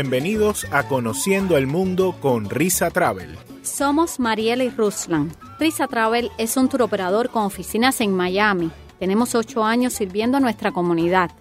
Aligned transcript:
Bienvenidos 0.00 0.64
a 0.70 0.86
Conociendo 0.86 1.56
el 1.56 1.66
Mundo 1.66 2.14
con 2.20 2.48
Risa 2.48 2.88
Travel. 2.88 3.36
Somos 3.64 4.20
Mariela 4.20 4.62
y 4.62 4.70
Ruslan. 4.70 5.32
Risa 5.58 5.88
Travel 5.88 6.30
es 6.38 6.56
un 6.56 6.68
tour 6.68 6.82
operador 6.82 7.30
con 7.30 7.42
oficinas 7.42 8.00
en 8.00 8.14
Miami. 8.14 8.70
Tenemos 9.00 9.34
ocho 9.34 9.64
años 9.64 9.94
sirviendo 9.94 10.36
a 10.36 10.40
nuestra 10.40 10.70
comunidad. 10.70 11.32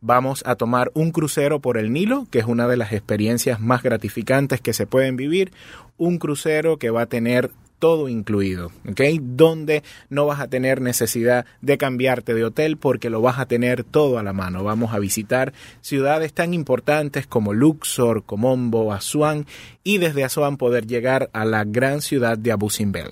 Vamos 0.00 0.44
a 0.46 0.54
tomar 0.54 0.92
un 0.94 1.10
crucero 1.10 1.58
por 1.58 1.76
el 1.76 1.92
Nilo, 1.92 2.28
que 2.30 2.38
es 2.38 2.44
una 2.44 2.68
de 2.68 2.76
las 2.76 2.92
experiencias 2.92 3.58
más 3.58 3.82
gratificantes 3.82 4.60
que 4.60 4.72
se 4.72 4.86
pueden 4.86 5.16
vivir, 5.16 5.50
un 5.98 6.18
crucero 6.18 6.78
que 6.78 6.90
va 6.90 7.02
a 7.02 7.06
tener 7.06 7.50
todo 7.80 8.08
incluido, 8.08 8.70
¿ok? 8.88 9.00
Donde 9.20 9.82
no 10.10 10.26
vas 10.26 10.38
a 10.38 10.46
tener 10.46 10.80
necesidad 10.80 11.46
de 11.62 11.78
cambiarte 11.78 12.34
de 12.34 12.44
hotel 12.44 12.76
porque 12.76 13.10
lo 13.10 13.20
vas 13.20 13.40
a 13.40 13.46
tener 13.46 13.82
todo 13.82 14.18
a 14.18 14.22
la 14.22 14.32
mano. 14.32 14.62
Vamos 14.62 14.94
a 14.94 15.00
visitar 15.00 15.52
ciudades 15.80 16.32
tan 16.32 16.54
importantes 16.54 17.26
como 17.26 17.54
Luxor, 17.54 18.22
Comombo, 18.22 18.92
Asuán 18.92 19.46
y 19.82 19.98
desde 19.98 20.22
Asuán 20.22 20.58
poder 20.58 20.86
llegar 20.86 21.30
a 21.32 21.44
la 21.44 21.64
gran 21.64 22.02
ciudad 22.02 22.38
de 22.38 22.52
Abu 22.52 22.70
Simbel. 22.70 23.10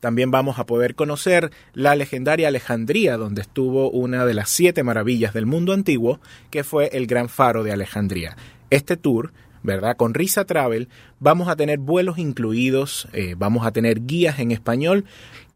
También 0.00 0.30
vamos 0.30 0.58
a 0.58 0.66
poder 0.66 0.94
conocer 0.94 1.50
la 1.74 1.96
legendaria 1.96 2.48
Alejandría, 2.48 3.16
donde 3.16 3.42
estuvo 3.42 3.90
una 3.90 4.24
de 4.24 4.34
las 4.34 4.48
siete 4.48 4.82
maravillas 4.82 5.34
del 5.34 5.46
mundo 5.46 5.72
antiguo, 5.72 6.20
que 6.50 6.64
fue 6.64 6.90
el 6.92 7.06
Gran 7.06 7.28
Faro 7.28 7.64
de 7.64 7.72
Alejandría. 7.72 8.36
Este 8.70 8.96
tour 8.96 9.32
¿verdad? 9.68 9.96
Con 9.98 10.14
Risa 10.14 10.46
Travel 10.46 10.88
vamos 11.20 11.48
a 11.48 11.54
tener 11.54 11.78
vuelos 11.78 12.18
incluidos, 12.18 13.06
eh, 13.12 13.34
vamos 13.36 13.66
a 13.66 13.70
tener 13.70 14.06
guías 14.06 14.38
en 14.38 14.50
español 14.50 15.04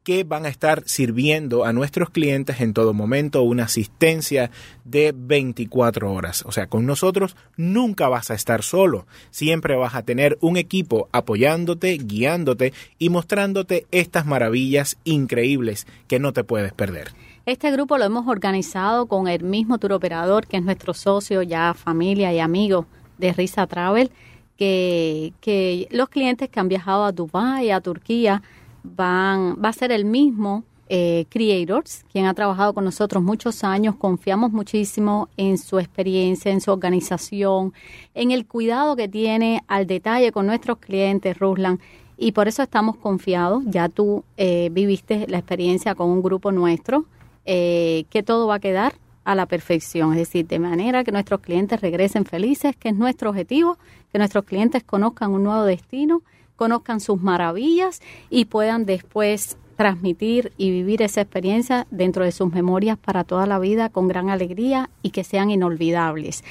que 0.05 0.25
van 0.25 0.45
a 0.45 0.51
estar 0.51 0.83
sirviendo 0.85 1.65
a 1.65 1.73
nuestros 1.73 2.11
clientes 2.11 2.61
en 2.61 2.75
todo 2.75 2.93
momento 2.93 3.43
una 3.43 3.65
asistencia 3.65 4.51
de 4.85 5.15
24 5.17 6.13
horas. 6.13 6.45
O 6.45 6.53
sea, 6.53 6.67
con 6.67 6.85
nosotros 6.85 7.37
nunca 7.57 8.09
vas 8.09 8.31
a 8.31 8.35
estar 8.35 8.63
solo, 8.63 9.07
siempre 9.31 9.77
vas 9.77 9.95
a 9.95 10.03
tener 10.03 10.37
un 10.43 10.59
equipo 10.59 11.09
apoyándote, 11.13 11.97
guiándote 11.97 12.75
y 12.99 13.09
mostrándote 13.09 13.87
estas 13.93 14.27
maravillas 14.27 14.99
increíbles 15.05 15.87
que 16.07 16.19
no 16.19 16.35
te 16.35 16.45
puedes 16.45 16.75
perder. 16.75 17.13
Este 17.47 17.71
grupo 17.71 17.97
lo 17.97 18.05
hemos 18.05 18.29
organizado 18.29 19.07
con 19.07 19.27
el 19.27 19.43
mismo 19.43 19.79
tour 19.79 19.95
operador 19.95 20.47
que 20.47 20.59
es 20.59 20.63
nuestro 20.63 20.93
socio, 20.93 21.43
ya 21.43 21.73
familia 21.73 22.31
y 22.35 22.41
amigo 22.41 22.87
de 23.19 23.33
Risa 23.33 23.67
Travel, 23.67 24.11
que, 24.57 25.33
que 25.41 25.89
los 25.91 26.09
clientes 26.09 26.49
que 26.49 26.61
han 26.61 26.69
viajado 26.69 27.05
a 27.05 27.13
Dubái, 27.13 27.71
a 27.71 27.81
Turquía, 27.81 28.43
van, 28.83 29.57
va 29.63 29.71
a 29.71 29.73
ser 29.73 29.93
el 29.93 30.05
mismo 30.05 30.65
eh, 30.95 31.25
Creators, 31.31 32.05
quien 32.13 32.27
ha 32.27 32.35
trabajado 32.35 32.75
con 32.75 32.85
nosotros 32.85 33.23
muchos 33.23 33.65
años. 33.65 33.95
Confiamos 33.97 34.53
muchísimo 34.53 35.29
en 35.37 35.57
su 35.57 35.79
experiencia, 35.79 36.53
en 36.53 36.61
su 36.61 36.71
organización, 36.71 37.73
en 38.15 38.31
el 38.31 38.47
cuidado 38.47 38.95
que 38.95 39.09
tiene 39.09 39.63
al 39.69 39.87
detalle 39.87 40.33
con 40.33 40.47
nuestros 40.47 40.79
clientes, 40.79 41.39
Ruslan. 41.39 41.81
Y 42.19 42.33
por 42.33 42.47
eso 42.47 42.63
estamos 42.63 42.97
confiados. 42.97 43.65
Ya 43.67 43.89
tú 43.89 44.23
eh, 44.37 44.69
viviste 44.71 45.27
la 45.29 45.39
experiencia 45.39 45.95
con 45.95 46.11
un 46.11 46.23
grupo 46.23 46.53
nuestro, 46.53 47.07
eh, 47.47 48.05
que 48.11 48.23
todo 48.23 48.47
va 48.47 48.57
a 48.57 48.61
quedar 48.61 48.93
a 49.25 49.35
la 49.35 49.47
perfección, 49.47 50.13
es 50.13 50.19
decir, 50.19 50.47
de 50.47 50.59
manera 50.59 51.05
que 51.05 51.13
nuestros 51.13 51.41
clientes 51.41 51.81
regresen 51.81 52.25
felices, 52.25 52.77
que 52.77 52.89
es 52.89 52.97
nuestro 52.97 53.31
objetivo, 53.31 53.79
que 54.11 54.19
nuestros 54.19 54.45
clientes 54.45 54.83
conozcan 54.83 55.33
un 55.33 55.45
nuevo 55.45 55.65
destino, 55.65 56.23
conozcan 56.57 57.01
sus 57.01 57.21
maravillas 57.21 58.01
y 58.31 58.47
puedan 58.47 58.85
después 58.85 59.57
transmitir 59.77 60.53
y 60.57 60.71
vivir 60.71 61.03
esa 61.03 61.23
experiencia 61.23 61.87
dentro 61.91 62.25
de 62.25 62.33
sus 62.33 62.53
memorias 62.53 62.99
para 62.99 63.25
toda 63.25 63.47
la 63.47 63.59
vida 63.59 63.89
con 63.89 64.07
gran 64.07 64.31
alegría 64.31 64.91
y 65.03 65.11
que 65.11 65.25
sean 65.25 65.51
inolvidables. 65.51 66.45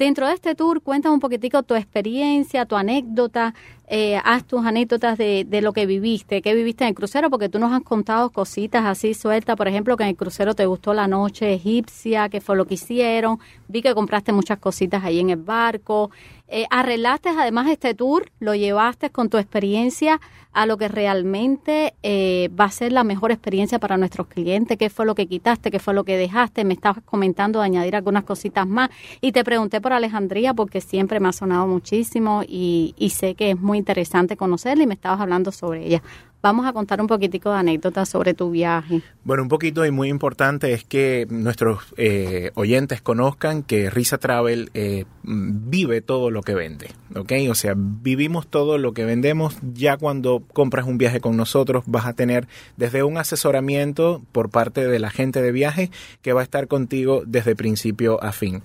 Dentro 0.00 0.26
de 0.26 0.32
este 0.32 0.54
tour, 0.54 0.80
cuéntame 0.80 1.12
un 1.12 1.20
poquitico 1.20 1.62
tu 1.62 1.74
experiencia, 1.74 2.64
tu 2.64 2.74
anécdota, 2.74 3.52
eh, 3.86 4.18
haz 4.24 4.46
tus 4.46 4.64
anécdotas 4.64 5.18
de, 5.18 5.44
de, 5.46 5.60
lo 5.60 5.74
que 5.74 5.84
viviste, 5.84 6.40
qué 6.40 6.54
viviste 6.54 6.84
en 6.84 6.88
el 6.88 6.94
crucero, 6.94 7.28
porque 7.28 7.50
tú 7.50 7.58
nos 7.58 7.70
has 7.70 7.82
contado 7.82 8.30
cositas 8.30 8.86
así 8.86 9.12
sueltas, 9.12 9.56
por 9.56 9.68
ejemplo, 9.68 9.98
que 9.98 10.04
en 10.04 10.08
el 10.08 10.16
crucero 10.16 10.54
te 10.54 10.64
gustó 10.64 10.94
la 10.94 11.06
noche 11.06 11.52
egipcia, 11.52 12.30
que 12.30 12.40
fue 12.40 12.56
lo 12.56 12.64
que 12.64 12.74
hicieron, 12.74 13.40
vi 13.68 13.82
que 13.82 13.92
compraste 13.92 14.32
muchas 14.32 14.58
cositas 14.58 15.04
ahí 15.04 15.20
en 15.20 15.28
el 15.28 15.42
barco, 15.42 16.10
eh, 16.50 16.66
arreglaste 16.70 17.28
además 17.28 17.68
este 17.68 17.94
tour, 17.94 18.30
lo 18.40 18.54
llevaste 18.54 19.10
con 19.10 19.28
tu 19.28 19.38
experiencia 19.38 20.20
a 20.52 20.66
lo 20.66 20.76
que 20.76 20.88
realmente 20.88 21.94
eh, 22.02 22.50
va 22.58 22.64
a 22.64 22.70
ser 22.70 22.90
la 22.90 23.04
mejor 23.04 23.30
experiencia 23.30 23.78
para 23.78 23.96
nuestros 23.96 24.26
clientes, 24.26 24.76
qué 24.76 24.90
fue 24.90 25.06
lo 25.06 25.14
que 25.14 25.28
quitaste, 25.28 25.70
qué 25.70 25.78
fue 25.78 25.94
lo 25.94 26.02
que 26.02 26.16
dejaste, 26.16 26.64
me 26.64 26.74
estabas 26.74 27.04
comentando 27.04 27.60
de 27.60 27.66
añadir 27.66 27.94
algunas 27.94 28.24
cositas 28.24 28.66
más. 28.66 28.90
Y 29.20 29.30
te 29.32 29.44
pregunté 29.44 29.80
por 29.80 29.92
Alejandría 29.92 30.52
porque 30.52 30.80
siempre 30.80 31.20
me 31.20 31.28
ha 31.28 31.32
sonado 31.32 31.68
muchísimo 31.68 32.42
y, 32.46 32.94
y 32.98 33.10
sé 33.10 33.36
que 33.36 33.52
es 33.52 33.60
muy 33.60 33.78
interesante 33.78 34.36
conocerla 34.36 34.82
y 34.82 34.86
me 34.88 34.94
estabas 34.94 35.20
hablando 35.20 35.52
sobre 35.52 35.86
ella. 35.86 36.02
Vamos 36.42 36.66
a 36.66 36.72
contar 36.72 37.00
un 37.02 37.06
poquitico 37.06 37.50
de 37.50 37.58
anécdotas 37.58 38.08
sobre 38.08 38.32
tu 38.32 38.50
viaje. 38.50 39.02
Bueno, 39.24 39.42
un 39.42 39.50
poquito 39.50 39.84
y 39.84 39.90
muy 39.90 40.08
importante 40.08 40.72
es 40.72 40.84
que 40.84 41.26
nuestros 41.28 41.82
eh, 41.98 42.50
oyentes 42.54 43.02
conozcan 43.02 43.62
que 43.62 43.90
Risa 43.90 44.16
Travel 44.16 44.70
eh, 44.72 45.04
vive 45.22 46.00
todo 46.00 46.30
lo 46.30 46.40
que 46.40 46.54
vende, 46.54 46.92
¿ok? 47.14 47.32
O 47.50 47.54
sea, 47.54 47.74
vivimos 47.76 48.46
todo 48.46 48.78
lo 48.78 48.94
que 48.94 49.04
vendemos. 49.04 49.58
Ya 49.74 49.98
cuando 49.98 50.42
compras 50.54 50.86
un 50.86 50.96
viaje 50.96 51.20
con 51.20 51.36
nosotros 51.36 51.84
vas 51.86 52.06
a 52.06 52.14
tener 52.14 52.48
desde 52.78 53.02
un 53.02 53.18
asesoramiento 53.18 54.22
por 54.32 54.48
parte 54.48 54.86
de 54.86 54.98
la 54.98 55.10
gente 55.10 55.42
de 55.42 55.52
viaje 55.52 55.90
que 56.22 56.32
va 56.32 56.40
a 56.40 56.44
estar 56.44 56.66
contigo 56.66 57.22
desde 57.26 57.54
principio 57.54 58.22
a 58.22 58.32
fin. 58.32 58.62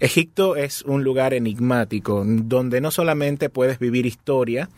Egipto 0.00 0.56
es 0.56 0.82
un 0.82 1.04
lugar 1.04 1.32
enigmático 1.32 2.24
donde 2.26 2.80
no 2.80 2.90
solamente 2.90 3.50
puedes 3.50 3.78
vivir 3.78 4.04
historia, 4.04 4.68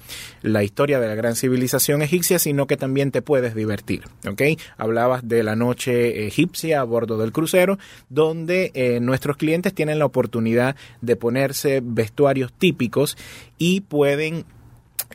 la 0.43 0.63
historia 0.63 1.01
de 1.01 1.09
la 1.09 1.15
gran 1.15 1.35
civilización 1.35 2.03
egipcia, 2.03 2.34
sino 2.39 2.67
que 2.67 2.77
también 2.77 3.11
te 3.11 3.23
puedes 3.23 3.55
divertir. 3.55 4.03
¿ok? 4.29 4.43
Hablabas 4.77 5.27
de 5.27 5.43
la 5.43 5.57
noche 5.57 6.27
egipcia 6.27 6.81
a 6.81 6.85
bordo 6.85 7.19
del 7.19 7.33
crucero, 7.33 7.79
donde 8.09 8.71
eh, 8.75 9.01
nuestros 9.01 9.37
clientes 9.37 9.75
tienen 9.75 9.99
la 9.99 10.07
oportunidad 10.07 10.77
de 11.01 11.17
ponerse 11.17 11.81
vestuarios 11.83 12.53
típicos 12.53 13.17
y 13.59 13.83
pueden 13.83 14.45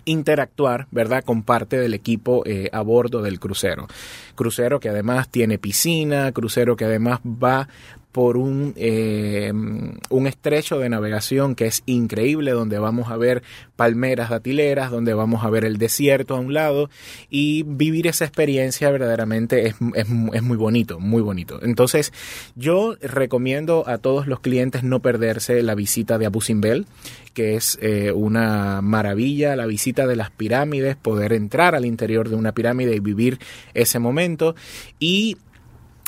interactuar, 0.05 0.87
¿verdad?, 0.91 1.23
con 1.23 1.43
parte 1.43 1.77
del 1.77 1.93
equipo 1.93 2.43
eh, 2.45 2.69
a 2.71 2.81
bordo 2.81 3.21
del 3.21 3.39
crucero. 3.39 3.87
Crucero 4.35 4.79
que 4.79 4.89
además 4.89 5.29
tiene 5.29 5.57
piscina, 5.57 6.31
crucero 6.31 6.75
que 6.75 6.85
además 6.85 7.19
va 7.25 7.67
por 8.11 8.37
un, 8.37 8.73
eh, 8.75 9.51
un 9.53 10.27
estrecho 10.27 10.79
de 10.79 10.89
navegación 10.89 11.55
que 11.55 11.67
es 11.67 11.83
increíble, 11.85 12.51
donde 12.51 12.79
vamos 12.79 13.09
a 13.11 13.17
ver 13.17 13.43
palmeras 13.75 14.29
datileras, 14.29 14.91
donde 14.91 15.13
vamos 15.13 15.43
a 15.43 15.49
ver 15.49 15.63
el 15.63 15.77
desierto 15.77 16.35
a 16.35 16.39
un 16.39 16.53
lado 16.53 16.89
y 17.29 17.63
vivir 17.63 18.07
esa 18.07 18.25
experiencia 18.25 18.89
verdaderamente 18.89 19.67
es, 19.67 19.75
es, 19.93 20.07
es 20.33 20.43
muy 20.43 20.57
bonito, 20.57 20.99
muy 20.99 21.21
bonito. 21.21 21.59
Entonces 21.61 22.11
yo 22.55 22.95
recomiendo 23.01 23.87
a 23.87 23.99
todos 23.99 24.27
los 24.27 24.39
clientes 24.39 24.83
no 24.83 25.01
perderse 25.01 25.61
la 25.61 25.75
visita 25.75 26.17
de 26.17 26.25
Abu 26.25 26.41
Simbel, 26.41 26.87
que 27.33 27.55
es 27.55 27.77
eh, 27.81 28.11
una 28.11 28.81
maravilla, 28.81 29.55
la 29.55 29.65
visita 29.65 30.07
de 30.07 30.15
las 30.15 30.31
pirámides, 30.31 30.95
poder 30.95 31.33
entrar 31.33 31.75
al 31.75 31.85
interior 31.85 32.29
de 32.29 32.35
una 32.35 32.53
pirámide 32.53 32.95
y 32.95 32.99
vivir 32.99 33.39
ese 33.73 33.99
momento 33.99 34.55
y 34.99 35.37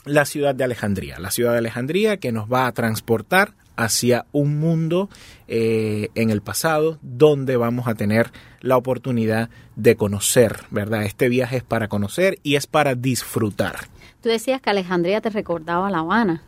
la 0.05 0.25
ciudad 0.25 0.55
de 0.55 0.63
Alejandría. 0.63 1.19
La 1.19 1.31
ciudad 1.31 1.51
de 1.53 1.59
Alejandría 1.59 2.17
que 2.17 2.31
nos 2.31 2.51
va 2.51 2.67
a 2.67 2.71
transportar 2.71 3.53
hacia 3.75 4.25
un 4.31 4.59
mundo 4.59 5.09
eh, 5.47 6.09
en 6.15 6.29
el 6.29 6.41
pasado 6.41 6.99
donde 7.01 7.57
vamos 7.57 7.87
a 7.87 7.95
tener 7.95 8.31
la 8.59 8.77
oportunidad 8.77 9.49
de 9.75 9.95
conocer, 9.95 10.59
¿verdad? 10.69 11.03
Este 11.03 11.29
viaje 11.29 11.57
es 11.57 11.63
para 11.63 11.87
conocer 11.87 12.37
y 12.43 12.55
es 12.55 12.67
para 12.67 12.95
disfrutar. 12.95 13.75
Tú 14.21 14.29
decías 14.29 14.61
que 14.61 14.69
Alejandría 14.69 15.21
te 15.21 15.29
recordaba 15.29 15.89
La 15.89 15.99
Habana. 15.99 16.43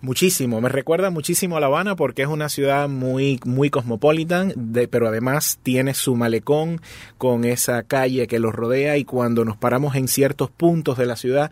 Muchísimo, 0.00 0.60
me 0.60 0.68
recuerda 0.68 1.10
muchísimo 1.10 1.56
a 1.56 1.60
La 1.60 1.66
Habana 1.66 1.96
porque 1.96 2.22
es 2.22 2.28
una 2.28 2.48
ciudad 2.48 2.88
muy, 2.88 3.40
muy 3.44 3.68
cosmopolitan, 3.68 4.52
de, 4.54 4.86
pero 4.86 5.08
además 5.08 5.58
tiene 5.64 5.92
su 5.92 6.14
malecón 6.14 6.80
con 7.18 7.44
esa 7.44 7.82
calle 7.82 8.28
que 8.28 8.38
los 8.38 8.54
rodea 8.54 8.96
y 8.96 9.04
cuando 9.04 9.44
nos 9.44 9.56
paramos 9.56 9.96
en 9.96 10.06
ciertos 10.06 10.50
puntos 10.50 10.98
de 10.98 11.06
la 11.06 11.16
ciudad, 11.16 11.50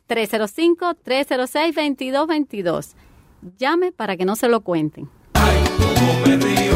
305-306-2222. 0.08 2.94
Llame 3.58 3.92
para 3.92 4.18
que 4.18 4.26
no 4.26 4.36
se 4.36 4.50
lo 4.50 4.62
cuenten 4.62 5.10
como 5.78 6.20
me 6.26 6.38
río, 6.38 6.76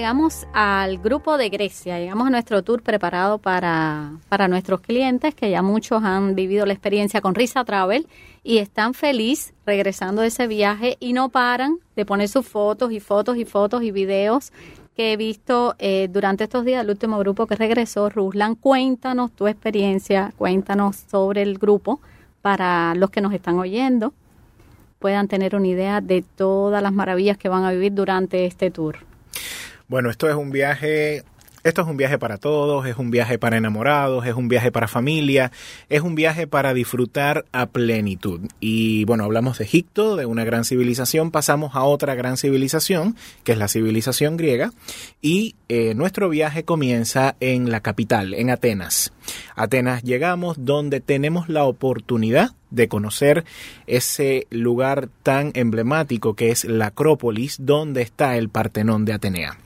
llegamos 0.00 0.46
al 0.54 0.96
grupo 0.96 1.36
de 1.36 1.50
Grecia, 1.50 1.98
llegamos 1.98 2.26
a 2.26 2.30
nuestro 2.30 2.62
tour 2.62 2.82
preparado 2.82 3.36
para, 3.36 4.12
para 4.30 4.48
nuestros 4.48 4.80
clientes, 4.80 5.34
que 5.34 5.50
ya 5.50 5.60
muchos 5.60 6.02
han 6.02 6.34
vivido 6.34 6.64
la 6.64 6.72
experiencia 6.72 7.20
con 7.20 7.34
Risa 7.34 7.66
Travel 7.66 8.06
y 8.42 8.58
están 8.58 8.94
felices 8.94 9.52
regresando 9.66 10.22
de 10.22 10.28
ese 10.28 10.46
viaje 10.46 10.96
y 11.00 11.12
no 11.12 11.28
paran 11.28 11.80
de 11.96 12.06
poner 12.06 12.30
sus 12.30 12.48
fotos 12.48 12.92
y 12.92 13.00
fotos 13.00 13.36
y 13.36 13.44
fotos 13.44 13.82
y 13.82 13.90
videos 13.90 14.54
que 14.96 15.12
he 15.12 15.18
visto 15.18 15.74
eh, 15.78 16.08
durante 16.10 16.44
estos 16.44 16.64
días, 16.64 16.82
el 16.82 16.88
último 16.88 17.18
grupo 17.18 17.46
que 17.46 17.56
regresó, 17.56 18.08
Ruslan, 18.08 18.54
cuéntanos 18.54 19.32
tu 19.32 19.48
experiencia, 19.48 20.32
cuéntanos 20.38 20.96
sobre 21.10 21.42
el 21.42 21.58
grupo 21.58 22.00
para 22.40 22.94
los 22.94 23.10
que 23.10 23.20
nos 23.20 23.34
están 23.34 23.58
oyendo 23.58 24.14
puedan 24.98 25.28
tener 25.28 25.54
una 25.56 25.66
idea 25.66 26.00
de 26.00 26.22
todas 26.22 26.82
las 26.82 26.92
maravillas 26.92 27.36
que 27.36 27.50
van 27.50 27.64
a 27.64 27.70
vivir 27.72 27.92
durante 27.94 28.46
este 28.46 28.70
tour. 28.70 29.09
Bueno, 29.90 30.08
esto 30.08 30.28
es 30.28 30.36
un 30.36 30.50
viaje 30.50 31.24
esto 31.62 31.82
es 31.82 31.88
un 31.88 31.98
viaje 31.98 32.16
para 32.16 32.38
todos, 32.38 32.86
es 32.86 32.96
un 32.96 33.10
viaje 33.10 33.38
para 33.38 33.58
enamorados, 33.58 34.24
es 34.24 34.34
un 34.34 34.48
viaje 34.48 34.72
para 34.72 34.88
familia, 34.88 35.52
es 35.90 36.00
un 36.00 36.14
viaje 36.14 36.46
para 36.46 36.72
disfrutar 36.72 37.44
a 37.52 37.66
plenitud. 37.66 38.40
Y 38.60 39.04
bueno, 39.04 39.24
hablamos 39.24 39.58
de 39.58 39.64
Egipto, 39.64 40.16
de 40.16 40.24
una 40.24 40.44
gran 40.44 40.64
civilización, 40.64 41.30
pasamos 41.30 41.74
a 41.74 41.82
otra 41.82 42.14
gran 42.14 42.38
civilización, 42.38 43.14
que 43.44 43.52
es 43.52 43.58
la 43.58 43.68
civilización 43.68 44.38
griega, 44.38 44.72
y 45.20 45.54
eh, 45.68 45.92
nuestro 45.94 46.30
viaje 46.30 46.64
comienza 46.64 47.36
en 47.40 47.70
la 47.70 47.80
capital, 47.80 48.32
en 48.32 48.48
Atenas. 48.48 49.12
Atenas 49.54 50.02
llegamos 50.02 50.64
donde 50.64 51.00
tenemos 51.00 51.50
la 51.50 51.64
oportunidad 51.64 52.52
de 52.70 52.88
conocer 52.88 53.44
ese 53.86 54.46
lugar 54.48 55.10
tan 55.22 55.50
emblemático 55.52 56.32
que 56.32 56.52
es 56.52 56.64
la 56.64 56.86
Acrópolis, 56.86 57.58
donde 57.60 58.00
está 58.00 58.38
el 58.38 58.48
Partenón 58.48 59.04
de 59.04 59.12
Atenea. 59.12 59.58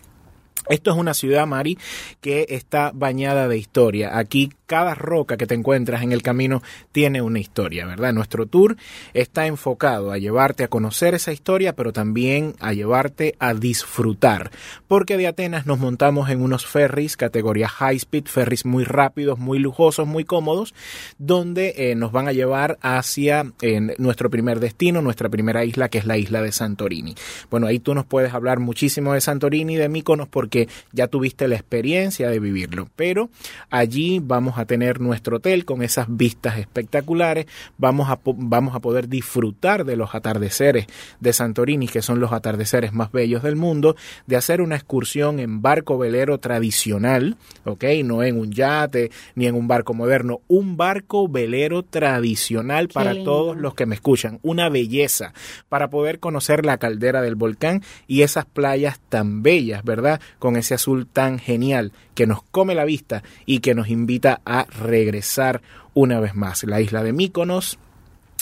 Esto 0.68 0.90
es 0.90 0.96
una 0.96 1.14
ciudad, 1.14 1.46
Mari, 1.46 1.78
que 2.20 2.46
está 2.48 2.90
bañada 2.94 3.48
de 3.48 3.58
historia. 3.58 4.18
Aquí 4.18 4.50
cada 4.66 4.94
roca 4.94 5.36
que 5.36 5.46
te 5.46 5.54
encuentras 5.54 6.02
en 6.02 6.12
el 6.12 6.22
camino 6.22 6.62
tiene 6.92 7.20
una 7.20 7.40
historia, 7.40 7.86
¿verdad? 7.86 8.12
Nuestro 8.12 8.46
tour 8.46 8.76
está 9.12 9.46
enfocado 9.46 10.12
a 10.12 10.18
llevarte 10.18 10.64
a 10.64 10.68
conocer 10.68 11.14
esa 11.14 11.32
historia, 11.32 11.74
pero 11.74 11.92
también 11.92 12.54
a 12.60 12.72
llevarte 12.72 13.34
a 13.38 13.52
disfrutar. 13.52 14.50
Porque 14.88 15.16
de 15.16 15.26
Atenas 15.26 15.66
nos 15.66 15.78
montamos 15.78 16.30
en 16.30 16.40
unos 16.40 16.66
ferries, 16.66 17.16
categoría 17.16 17.68
high 17.68 17.96
speed, 17.96 18.26
ferries 18.26 18.64
muy 18.64 18.84
rápidos, 18.84 19.38
muy 19.38 19.58
lujosos, 19.58 20.06
muy 20.06 20.24
cómodos, 20.24 20.74
donde 21.18 21.74
eh, 21.76 21.94
nos 21.94 22.12
van 22.12 22.28
a 22.28 22.32
llevar 22.32 22.78
hacia 22.80 23.52
eh, 23.60 23.80
nuestro 23.98 24.30
primer 24.30 24.60
destino, 24.60 25.02
nuestra 25.02 25.28
primera 25.28 25.64
isla, 25.64 25.88
que 25.88 25.98
es 25.98 26.06
la 26.06 26.16
isla 26.16 26.40
de 26.40 26.52
Santorini. 26.52 27.14
Bueno, 27.50 27.66
ahí 27.66 27.80
tú 27.80 27.94
nos 27.94 28.06
puedes 28.06 28.32
hablar 28.32 28.60
muchísimo 28.60 29.12
de 29.12 29.20
Santorini, 29.20 29.76
de 29.76 29.88
Míconos, 29.88 30.28
porque 30.28 30.54
que 30.54 30.68
ya 30.92 31.08
tuviste 31.08 31.48
la 31.48 31.56
experiencia 31.56 32.30
de 32.30 32.38
vivirlo. 32.38 32.88
Pero 32.94 33.28
allí 33.70 34.20
vamos 34.22 34.53
a 34.58 34.64
tener 34.64 35.00
nuestro 35.00 35.36
hotel 35.36 35.64
con 35.64 35.82
esas 35.82 36.06
vistas 36.08 36.58
espectaculares, 36.58 37.46
vamos 37.78 38.10
a, 38.10 38.18
vamos 38.24 38.74
a 38.74 38.80
poder 38.80 39.08
disfrutar 39.08 39.84
de 39.84 39.96
los 39.96 40.14
atardeceres 40.14 40.86
de 41.20 41.32
Santorini, 41.32 41.88
que 41.88 42.02
son 42.02 42.20
los 42.20 42.32
atardeceres 42.32 42.92
más 42.92 43.12
bellos 43.12 43.42
del 43.42 43.56
mundo, 43.56 43.96
de 44.26 44.36
hacer 44.36 44.60
una 44.60 44.76
excursión 44.76 45.40
en 45.40 45.62
barco 45.62 45.98
velero 45.98 46.38
tradicional, 46.38 47.36
¿ok? 47.64 47.84
No 48.04 48.22
en 48.22 48.38
un 48.38 48.52
yate 48.52 49.10
ni 49.34 49.46
en 49.46 49.54
un 49.54 49.68
barco 49.68 49.94
moderno, 49.94 50.40
un 50.48 50.76
barco 50.76 51.28
velero 51.28 51.82
tradicional 51.82 52.88
para 52.88 53.14
todos 53.24 53.56
los 53.56 53.74
que 53.74 53.86
me 53.86 53.94
escuchan, 53.94 54.38
una 54.42 54.68
belleza 54.68 55.32
para 55.68 55.88
poder 55.88 56.18
conocer 56.18 56.64
la 56.64 56.78
caldera 56.78 57.22
del 57.22 57.34
volcán 57.34 57.82
y 58.06 58.22
esas 58.22 58.44
playas 58.44 59.00
tan 59.08 59.42
bellas, 59.42 59.84
¿verdad? 59.84 60.20
con 60.38 60.56
ese 60.56 60.74
azul 60.74 61.06
tan 61.06 61.38
genial 61.38 61.92
que 62.14 62.26
nos 62.26 62.42
come 62.42 62.74
la 62.74 62.84
vista 62.84 63.22
y 63.46 63.60
que 63.60 63.74
nos 63.74 63.88
invita 63.88 64.40
a 64.44 64.64
regresar 64.64 65.62
una 65.94 66.20
vez 66.20 66.34
más. 66.34 66.64
La 66.64 66.80
isla 66.80 67.02
de 67.02 67.12
Míconos, 67.12 67.78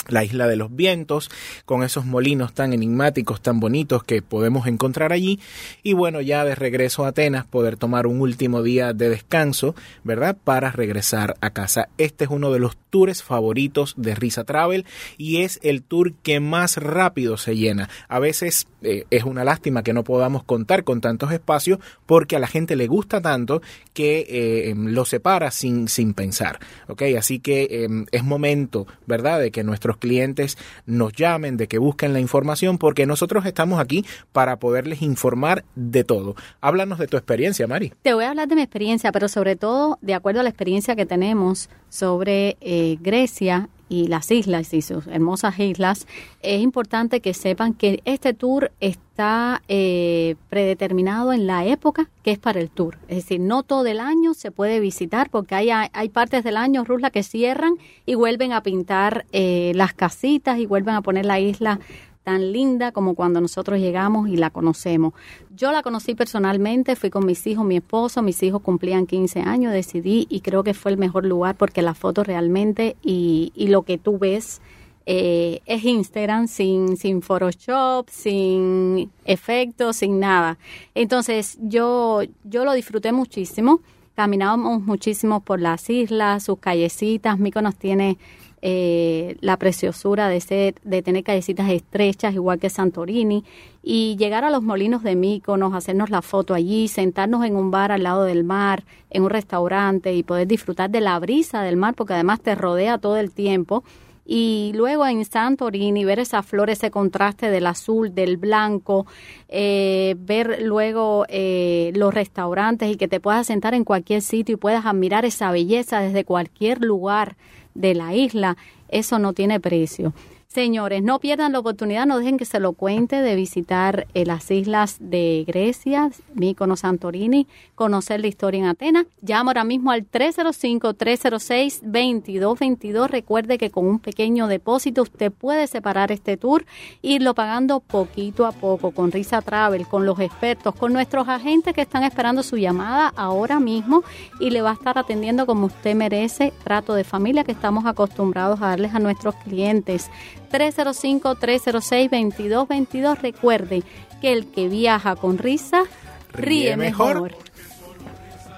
la 0.09 0.25
isla 0.25 0.49
de 0.49 0.57
los 0.57 0.75
vientos, 0.75 1.31
con 1.65 1.83
esos 1.83 2.05
molinos 2.05 2.55
tan 2.55 2.73
enigmáticos, 2.73 3.41
tan 3.41 3.61
bonitos 3.61 4.03
que 4.03 4.23
podemos 4.23 4.67
encontrar 4.67 5.13
allí. 5.13 5.39
Y 5.83 5.93
bueno, 5.93 6.21
ya 6.21 6.45
de 6.45 6.55
regreso 6.55 7.05
a 7.05 7.09
Atenas, 7.09 7.47
poder 7.47 7.77
tomar 7.77 8.07
un 8.07 8.21
último 8.21 8.63
día 8.63 8.93
de 8.93 9.09
descanso, 9.09 9.75
¿verdad? 10.03 10.37
Para 10.43 10.73
regresar 10.73 11.37
a 11.41 11.51
casa. 11.51 11.89
Este 11.99 12.25
es 12.25 12.31
uno 12.31 12.53
de 12.53 12.59
los 12.59 12.77
tours 12.91 13.23
favoritos 13.23 13.95
de 13.97 14.15
Risa 14.15 14.45
Travel 14.45 14.87
y 15.17 15.43
es 15.43 15.61
el 15.63 15.83
tour 15.83 16.15
que 16.15 16.41
más 16.41 16.77
rápido 16.79 17.37
se 17.37 17.57
llena. 17.57 17.89
A 18.09 18.19
veces 18.19 18.67
eh, 18.83 19.05
es 19.11 19.25
una 19.25 19.45
lástima 19.45 19.83
que 19.83 19.93
no 19.93 20.05
podamos 20.05 20.45
contar 20.45 20.85
con 20.85 21.01
tantos 21.01 21.33
espacios 21.33 21.79
porque 22.07 22.37
a 22.37 22.39
la 22.39 22.47
gente 22.47 22.77
le 22.77 22.87
gusta 22.87 23.21
tanto 23.21 23.62
que 23.93 24.21
eh, 24.21 24.71
em, 24.71 24.89
lo 24.89 25.05
separa 25.05 25.51
sin, 25.51 25.89
sin 25.89 26.15
pensar. 26.15 26.59
¿ok? 26.89 27.03
Así 27.19 27.39
que 27.39 27.62
eh, 27.71 27.89
es 28.11 28.25
momento, 28.25 28.87
¿verdad?, 29.07 29.41
de 29.41 29.51
que 29.51 29.65
nuestros 29.65 29.97
clientes 29.97 30.59
nos 30.87 31.12
llamen, 31.12 31.57
de 31.57 31.69
que 31.69 31.79
busquen 31.79 32.12
la 32.12 32.21
información 32.21 32.79
porque 32.79 33.07
nosotros 33.07 33.47
estamos 33.47 33.81
aquí 33.81 34.05
para 34.33 34.57
poderles 34.57 35.03
informar 35.03 35.65
de 35.75 36.05
todo. 36.05 36.35
Háblanos 36.61 36.99
de 36.99 37.07
tu 37.07 37.17
experiencia, 37.17 37.67
Mari. 37.67 37.93
Te 38.03 38.15
voy 38.15 38.25
a 38.25 38.31
hablar 38.31 38.49
de 38.49 38.57
mi 38.57 38.62
experiencia, 38.62 39.12
pero 39.12 39.29
sobre 39.29 39.57
todo 39.57 39.99
de 40.01 40.15
acuerdo 40.15 40.41
a 40.41 40.43
la 40.43 40.49
experiencia 40.49 40.97
que 40.97 41.07
tenemos 41.07 41.69
sobre 41.89 42.57
eh, 42.61 42.97
Grecia 43.01 43.69
y 43.93 44.07
las 44.07 44.31
islas 44.31 44.73
y 44.73 44.81
sus 44.81 45.07
hermosas 45.07 45.59
islas, 45.59 46.07
es 46.41 46.63
importante 46.63 47.21
que 47.21 47.35
sepan 47.35 47.75
que 47.75 48.01
este 48.07 48.33
tour 48.33 48.73
está 48.81 49.63
eh, 49.69 50.37
predeterminado 50.49 51.35
en 51.35 51.47
la 51.47 51.67
época 51.67 52.09
que 52.23 52.31
es 52.31 52.39
para 52.39 52.61
el 52.61 52.71
tour. 52.71 52.97
Es 53.09 53.17
decir, 53.17 53.41
no 53.41 53.63
todo 53.63 53.85
el 53.87 54.01
año 54.01 54.33
se 54.33 54.51
puede 54.51 54.81
visitar 54.81 55.29
porque 55.29 55.55
hay, 55.55 55.69
hay 55.71 56.09
partes 56.09 56.43
del 56.43 56.57
año, 56.57 56.85
Rusla, 56.85 57.11
que 57.11 57.23
cierran 57.23 57.75
y 58.07 58.15
vuelven 58.15 58.53
a 58.53 58.63
pintar 58.63 59.27
eh, 59.33 59.73
las 59.75 59.93
casitas 59.93 60.59
y 60.59 60.65
vuelven 60.65 60.95
a 60.95 61.03
poner 61.03 61.27
la 61.27 61.39
isla 61.39 61.79
tan 62.25 62.52
linda 62.52 62.93
como 62.93 63.14
cuando 63.14 63.41
nosotros 63.41 63.79
llegamos 63.79 64.29
y 64.29 64.37
la 64.37 64.50
conocemos. 64.50 65.14
Yo 65.55 65.73
la 65.73 65.83
conocí 65.83 66.14
personalmente, 66.14 66.97
fui 66.97 67.11
con 67.11 67.26
mis 67.26 67.47
hijos, 67.47 67.64
mi 67.64 67.76
esposo, 67.76 68.23
mis 68.23 68.43
hijos 68.43 68.62
cumplían 68.62 69.07
15 69.07 69.41
años, 69.41 69.73
decidí 69.73 70.26
y 70.29 70.41
creo 70.41 70.62
que 70.62 70.75
fue 70.75 70.93
el 70.93 70.99
mejor 70.99 71.26
lugar 71.26 71.57
porque 71.57 71.83
la 71.83 71.95
foto 71.95 72.25
realmente 72.25 72.97
y, 73.02 73.52
y 73.55 73.69
lo 73.69 73.83
que 73.83 73.99
tú 73.99 74.19
ves 74.19 74.61
eh, 75.05 75.61
es 75.67 75.85
Instagram 75.85 76.47
sin, 76.47 76.97
sin 76.97 77.23
Photoshop, 77.23 78.09
sin 78.09 79.11
efectos, 79.25 79.97
sin 79.97 80.21
nada. 80.21 80.59
Entonces 80.95 81.59
yo, 81.61 82.21
yo 82.45 82.64
lo 82.64 82.73
disfruté 82.73 83.12
muchísimo. 83.12 83.81
Caminábamos 84.14 84.83
muchísimo 84.83 85.41
por 85.41 85.61
las 85.61 85.88
islas, 85.91 86.45
sus 86.45 86.59
callecitas. 86.59 87.38
Mykonos 87.38 87.76
tiene 87.76 88.19
eh, 88.64 89.37
la 89.40 89.57
preciosura 89.57 90.28
de 90.28 90.40
ser, 90.40 90.76
de 90.85 91.02
tener 91.02 91.25
callecitas 91.25 91.69
estrechas, 91.69 92.33
igual 92.33 92.61
que 92.61 92.71
Santorini, 92.71 93.45
y 93.83 94.16
llegar 94.16 94.45
a 94.45 94.50
los 94.50 94.62
molinos 94.62 95.02
de 95.02 95.16
Míconos, 95.16 95.75
hacernos 95.75 96.11
la 96.11 96.23
foto 96.23 96.54
allí, 96.54 96.87
sentarnos 96.87 97.45
en 97.45 97.57
un 97.57 97.73
bar 97.73 97.90
al 97.90 98.04
lado 98.04 98.23
del 98.23 98.45
mar, 98.45 98.85
en 99.11 99.25
un 99.25 99.31
restaurante 99.31 100.14
y 100.14 100.23
poder 100.23 100.47
disfrutar 100.47 100.90
de 100.90 101.00
la 101.00 101.19
brisa 101.19 101.62
del 101.62 101.76
mar, 101.76 101.95
porque 101.95 102.14
además 102.14 102.40
te 102.40 102.54
rodea 102.54 102.99
todo 102.99 103.16
el 103.16 103.33
tiempo. 103.33 103.83
Y 104.25 104.71
luego 104.76 105.04
en 105.04 105.25
Santorini 105.25 106.04
ver 106.04 106.21
esa 106.21 106.45
flor, 106.45 106.71
ese 106.71 106.92
contraste 106.92 107.50
del 107.50 107.66
azul, 107.66 108.14
del 108.14 108.37
blanco, 108.37 109.07
eh, 109.49 110.14
ver 110.16 110.62
luego 110.62 111.26
eh, 111.28 111.90
los 111.97 112.14
restaurantes 112.14 112.88
y 112.88 112.97
que 112.97 113.09
te 113.09 113.19
puedas 113.19 113.49
sentar 113.49 113.75
en 113.75 113.83
cualquier 113.83 114.23
sitio 114.23 114.54
y 114.54 114.59
puedas 114.59 114.87
admirar 114.87 115.25
esa 115.25 115.50
belleza 115.50 115.99
desde 115.99 116.25
cualquier 116.25 116.85
lugar 116.85 117.37
de 117.75 117.95
la 117.95 118.14
isla, 118.14 118.57
eso 118.88 119.19
no 119.19 119.33
tiene 119.33 119.61
precio. 119.61 120.12
Señores, 120.53 121.03
no 121.03 121.19
pierdan 121.19 121.53
la 121.53 121.61
oportunidad, 121.61 122.05
no 122.05 122.19
dejen 122.19 122.37
que 122.37 122.45
se 122.45 122.61
lo 122.61 122.75
cuente 122.75 123.23
de 123.23 123.35
visitar 123.37 124.07
eh, 124.13 124.27
las 124.27 124.51
islas 124.51 124.99
de 125.01 125.45
Grecia, 125.47 126.11
Mícono, 126.35 126.77
Santorini, 126.77 127.47
conocer 127.75 128.21
la 128.21 128.27
historia 128.27 128.61
en 128.61 128.67
Atenas. 128.67 129.07
Llama 129.23 129.53
ahora 129.53 129.65
mismo 129.65 129.93
al 129.93 130.07
305-306-2222. 130.11 133.09
Recuerde 133.09 133.57
que 133.57 133.71
con 133.71 133.87
un 133.87 133.99
pequeño 133.99 134.47
depósito 134.47 135.01
usted 135.01 135.33
puede 135.33 135.67
separar 135.69 136.13
este 136.13 136.37
tour, 136.37 136.67
irlo 137.01 137.33
pagando 137.33 137.81
poquito 137.81 138.45
a 138.45 138.53
poco, 138.53 138.91
con 138.91 139.11
Risa 139.11 139.41
Travel, 139.41 139.87
con 139.87 140.05
los 140.05 140.21
expertos, 140.21 140.75
con 140.75 140.93
nuestros 140.93 141.29
agentes 141.29 141.73
que 141.73 141.81
están 141.81 142.03
esperando 142.03 142.43
su 142.43 142.59
llamada 142.59 143.11
ahora 143.17 143.59
mismo 143.59 144.05
y 144.39 144.51
le 144.51 144.61
va 144.61 144.73
a 144.73 144.75
estar 144.75 144.99
atendiendo 144.99 145.47
como 145.47 145.65
usted 145.65 145.95
merece, 145.95 146.53
trato 146.63 146.93
de 146.93 147.05
familia 147.05 147.43
que 147.43 147.53
estamos 147.53 147.87
acostumbrados 147.87 148.61
a 148.61 148.67
darles 148.67 148.95
a 148.95 148.99
nuestros 148.99 149.35
clientes. 149.37 150.11
305-306-2222. 150.53 153.19
Recuerde 153.19 153.83
que 154.21 154.33
el 154.33 154.51
que 154.51 154.69
viaja 154.69 155.17
con 155.17 155.39
risa 155.39 155.85
ríe, 156.33 156.77
mejor. 156.77 157.35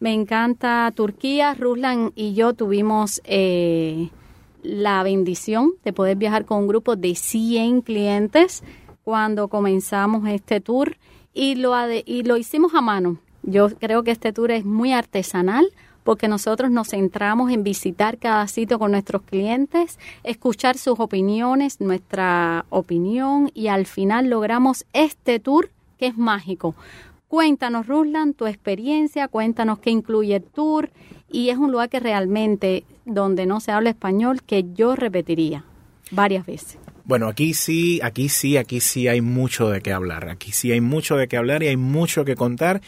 Me 0.00 0.12
encanta 0.12 0.92
Turquía. 0.94 1.54
Ruslan 1.54 2.12
y 2.14 2.34
yo 2.34 2.52
tuvimos 2.52 3.22
eh, 3.24 4.10
la 4.62 5.02
bendición 5.02 5.72
de 5.82 5.94
poder 5.94 6.18
viajar 6.18 6.44
con 6.44 6.58
un 6.58 6.68
grupo 6.68 6.94
de 6.94 7.14
100 7.14 7.80
clientes 7.80 8.62
cuando 9.02 9.48
comenzamos 9.48 10.28
este 10.28 10.60
tour 10.60 10.98
y 11.32 11.54
lo, 11.54 11.74
y 11.90 12.22
lo 12.24 12.36
hicimos 12.36 12.74
a 12.74 12.82
mano. 12.82 13.16
Yo 13.42 13.70
creo 13.70 14.02
que 14.02 14.10
este 14.10 14.34
tour 14.34 14.50
es 14.50 14.66
muy 14.66 14.92
artesanal 14.92 15.66
porque 16.02 16.28
nosotros 16.28 16.70
nos 16.70 16.90
centramos 16.90 17.50
en 17.50 17.64
visitar 17.64 18.18
cada 18.18 18.46
sitio 18.46 18.78
con 18.78 18.90
nuestros 18.90 19.22
clientes, 19.22 19.98
escuchar 20.22 20.76
sus 20.76 21.00
opiniones, 21.00 21.80
nuestra 21.80 22.66
opinión 22.68 23.50
y 23.54 23.68
al 23.68 23.86
final 23.86 24.28
logramos 24.28 24.84
este 24.92 25.40
tour 25.40 25.70
que 25.94 26.06
es 26.06 26.16
mágico. 26.16 26.74
Cuéntanos, 27.28 27.86
Ruslan, 27.86 28.34
tu 28.34 28.46
experiencia, 28.46 29.28
cuéntanos 29.28 29.78
qué 29.78 29.90
incluye 29.90 30.36
el 30.36 30.44
tour 30.44 30.90
y 31.30 31.50
es 31.50 31.58
un 31.58 31.72
lugar 31.72 31.88
que 31.88 32.00
realmente, 32.00 32.84
donde 33.04 33.46
no 33.46 33.60
se 33.60 33.72
habla 33.72 33.90
español, 33.90 34.42
que 34.42 34.64
yo 34.74 34.94
repetiría 34.94 35.64
varias 36.10 36.46
veces. 36.46 36.78
Bueno, 37.06 37.28
aquí 37.28 37.52
sí, 37.52 38.00
aquí 38.02 38.30
sí, 38.30 38.56
aquí 38.56 38.80
sí 38.80 39.08
hay 39.08 39.20
mucho 39.20 39.68
de 39.68 39.82
qué 39.82 39.92
hablar. 39.92 40.30
Aquí 40.30 40.52
sí 40.52 40.72
hay 40.72 40.80
mucho 40.80 41.16
de 41.16 41.28
qué 41.28 41.36
hablar 41.36 41.62
y 41.62 41.66
hay 41.66 41.76
mucho 41.76 42.24
que 42.24 42.34
contar 42.34 42.80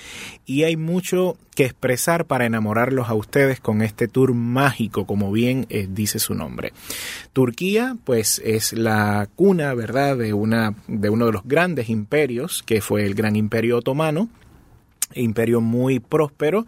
y 0.47 0.63
hay 0.63 0.79
mucho 0.79 1.37
que 1.55 1.65
expresar 1.65 2.25
para 2.25 2.47
enamorarlos 2.47 3.11
a 3.11 3.15
ustedes 3.15 3.61
con 3.61 3.83
este 3.83 4.09
tour 4.09 4.33
mágico, 4.33 5.07
como 5.07 5.33
bien 5.33 5.67
eh, 5.69 5.87
dice 5.91 6.19
su 6.19 6.35
nombre. 6.35 6.73
Turquía, 7.35 7.97
pues, 8.05 8.41
es 8.43 8.73
la 8.73 9.29
cuna, 9.35 9.75
¿verdad?, 9.75 10.17
de 10.17 10.33
una 10.33 10.75
de 10.89 11.11
uno 11.11 11.27
de 11.27 11.33
los 11.33 11.45
grandes 11.45 11.91
imperios, 11.91 12.63
que 12.63 12.81
fue 12.81 13.05
el 13.05 13.15
Gran 13.15 13.37
Imperio 13.37 13.79
Otomano, 13.79 14.31
imperio 15.15 15.61
muy 15.61 16.01
próspero 16.01 16.67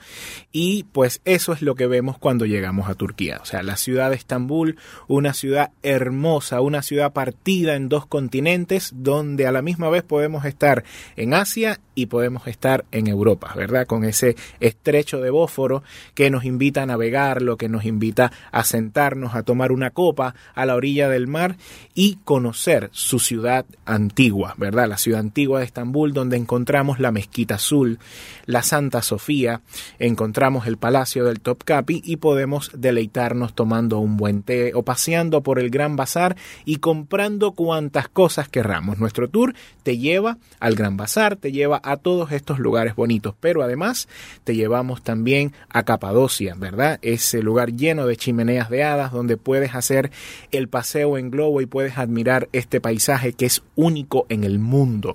y 0.52 0.84
pues 0.84 1.20
eso 1.24 1.52
es 1.52 1.62
lo 1.62 1.74
que 1.74 1.86
vemos 1.86 2.18
cuando 2.18 2.46
llegamos 2.46 2.88
a 2.88 2.94
Turquía. 2.94 3.38
O 3.42 3.44
sea, 3.44 3.62
la 3.62 3.76
ciudad 3.76 4.10
de 4.10 4.16
Estambul, 4.16 4.76
una 5.06 5.34
ciudad 5.34 5.72
hermosa, 5.82 6.60
una 6.60 6.82
ciudad 6.82 7.12
partida 7.12 7.74
en 7.74 7.88
dos 7.88 8.06
continentes 8.06 8.92
donde 8.94 9.46
a 9.46 9.52
la 9.52 9.62
misma 9.62 9.90
vez 9.90 10.02
podemos 10.02 10.44
estar 10.44 10.84
en 11.16 11.34
Asia 11.34 11.80
y 11.98 12.06
podemos 12.06 12.46
estar 12.46 12.84
en 12.92 13.08
Europa, 13.08 13.52
¿verdad? 13.56 13.84
Con 13.88 14.04
ese 14.04 14.36
estrecho 14.60 15.20
de 15.20 15.30
Bósforo 15.30 15.82
que 16.14 16.30
nos 16.30 16.44
invita 16.44 16.82
a 16.82 16.86
navegar, 16.86 17.42
lo 17.42 17.56
que 17.56 17.68
nos 17.68 17.84
invita 17.84 18.30
a 18.52 18.62
sentarnos, 18.62 19.34
a 19.34 19.42
tomar 19.42 19.72
una 19.72 19.90
copa 19.90 20.36
a 20.54 20.64
la 20.64 20.76
orilla 20.76 21.08
del 21.08 21.26
mar 21.26 21.56
y 21.94 22.18
conocer 22.22 22.88
su 22.92 23.18
ciudad 23.18 23.66
antigua, 23.84 24.54
¿verdad? 24.58 24.86
La 24.88 24.96
ciudad 24.96 25.18
antigua 25.18 25.58
de 25.58 25.64
Estambul 25.64 26.12
donde 26.12 26.36
encontramos 26.36 27.00
la 27.00 27.10
mezquita 27.10 27.56
azul, 27.56 27.98
la 28.46 28.62
Santa 28.62 29.02
Sofía, 29.02 29.62
encontramos 29.98 30.68
el 30.68 30.76
Palacio 30.76 31.24
del 31.24 31.40
Topkapi 31.40 32.02
y 32.04 32.18
podemos 32.18 32.70
deleitarnos 32.74 33.56
tomando 33.56 33.98
un 33.98 34.16
buen 34.16 34.44
té 34.44 34.70
o 34.72 34.84
paseando 34.84 35.42
por 35.42 35.58
el 35.58 35.70
Gran 35.70 35.96
Bazar 35.96 36.36
y 36.64 36.76
comprando 36.76 37.52
cuantas 37.52 38.08
cosas 38.08 38.48
querramos. 38.48 38.98
Nuestro 38.98 39.28
tour 39.28 39.54
te 39.82 39.98
lleva 39.98 40.38
al 40.60 40.76
Gran 40.76 40.96
Bazar, 40.96 41.34
te 41.34 41.50
lleva 41.50 41.87
a 41.90 41.96
todos 41.96 42.32
estos 42.32 42.58
lugares 42.58 42.94
bonitos, 42.94 43.34
pero 43.40 43.62
además 43.62 44.08
te 44.44 44.54
llevamos 44.54 45.02
también 45.02 45.52
a 45.68 45.84
Capadocia, 45.84 46.54
¿verdad? 46.56 46.98
Ese 47.02 47.42
lugar 47.42 47.72
lleno 47.72 48.06
de 48.06 48.16
chimeneas 48.16 48.70
de 48.70 48.84
hadas 48.84 49.12
donde 49.12 49.36
puedes 49.36 49.74
hacer 49.74 50.10
el 50.50 50.68
paseo 50.68 51.18
en 51.18 51.30
globo 51.30 51.60
y 51.60 51.66
puedes 51.66 51.98
admirar 51.98 52.48
este 52.52 52.80
paisaje 52.80 53.32
que 53.32 53.46
es 53.46 53.62
único 53.74 54.26
en 54.28 54.44
el 54.44 54.58
mundo. 54.58 55.14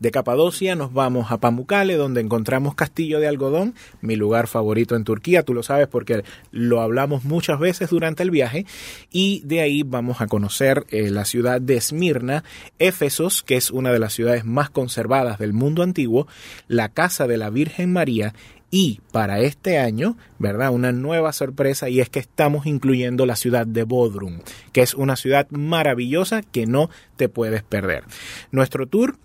De 0.00 0.10
Capadocia 0.10 0.74
nos 0.74 0.92
vamos 0.92 1.30
a 1.30 1.38
Pamukkale, 1.38 1.96
donde 1.96 2.20
encontramos 2.20 2.74
Castillo 2.74 3.20
de 3.20 3.28
Algodón, 3.28 3.74
mi 4.00 4.16
lugar 4.16 4.46
favorito 4.46 4.96
en 4.96 5.04
Turquía, 5.04 5.42
tú 5.42 5.54
lo 5.54 5.62
sabes 5.62 5.88
porque 5.88 6.24
lo 6.50 6.80
hablamos 6.80 7.24
muchas 7.24 7.58
veces 7.58 7.90
durante 7.90 8.22
el 8.22 8.30
viaje, 8.30 8.66
y 9.10 9.42
de 9.44 9.60
ahí 9.60 9.82
vamos 9.82 10.20
a 10.20 10.26
conocer 10.26 10.86
eh, 10.90 11.10
la 11.10 11.24
ciudad 11.24 11.60
de 11.60 11.76
Esmirna, 11.76 12.44
Éfesos, 12.78 13.42
que 13.42 13.56
es 13.56 13.70
una 13.70 13.92
de 13.92 13.98
las 13.98 14.12
ciudades 14.12 14.44
más 14.44 14.70
conservadas 14.70 15.38
del 15.38 15.52
mundo 15.52 15.82
antiguo, 15.82 16.26
la 16.66 16.90
casa 16.90 17.26
de 17.26 17.36
la 17.36 17.50
Virgen 17.50 17.92
María 17.92 18.34
y 18.70 19.00
para 19.12 19.40
este 19.40 19.78
año, 19.78 20.16
¿verdad? 20.38 20.70
Una 20.72 20.92
nueva 20.92 21.32
sorpresa 21.32 21.88
y 21.88 22.00
es 22.00 22.10
que 22.10 22.18
estamos 22.18 22.66
incluyendo 22.66 23.24
la 23.24 23.36
ciudad 23.36 23.66
de 23.66 23.84
Bodrum, 23.84 24.40
que 24.72 24.82
es 24.82 24.94
una 24.94 25.16
ciudad 25.16 25.48
maravillosa 25.50 26.42
que 26.42 26.66
no 26.66 26.90
te 27.16 27.28
puedes 27.28 27.62
perder. 27.62 28.04
Nuestro 28.50 28.86
tour 28.86 29.16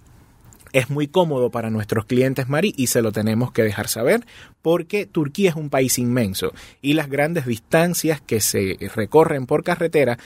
es 0.73 0.89
muy 0.89 1.07
cómodo 1.07 1.49
para 1.49 1.69
nuestros 1.69 2.05
clientes 2.05 2.49
Mari 2.49 2.73
y 2.75 2.87
se 2.87 3.01
lo 3.01 3.11
tenemos 3.11 3.51
que 3.51 3.63
dejar 3.63 3.87
saber 3.87 4.25
porque 4.61 5.05
Turquía 5.05 5.51
es 5.51 5.55
un 5.55 5.69
país 5.69 5.97
inmenso 5.97 6.51
y 6.81 6.93
las 6.93 7.09
grandes 7.09 7.45
distancias 7.45 8.19
que 8.19 8.41
se 8.41 8.77
recorren 8.95 9.45
por 9.45 9.63
carretera 9.63 10.17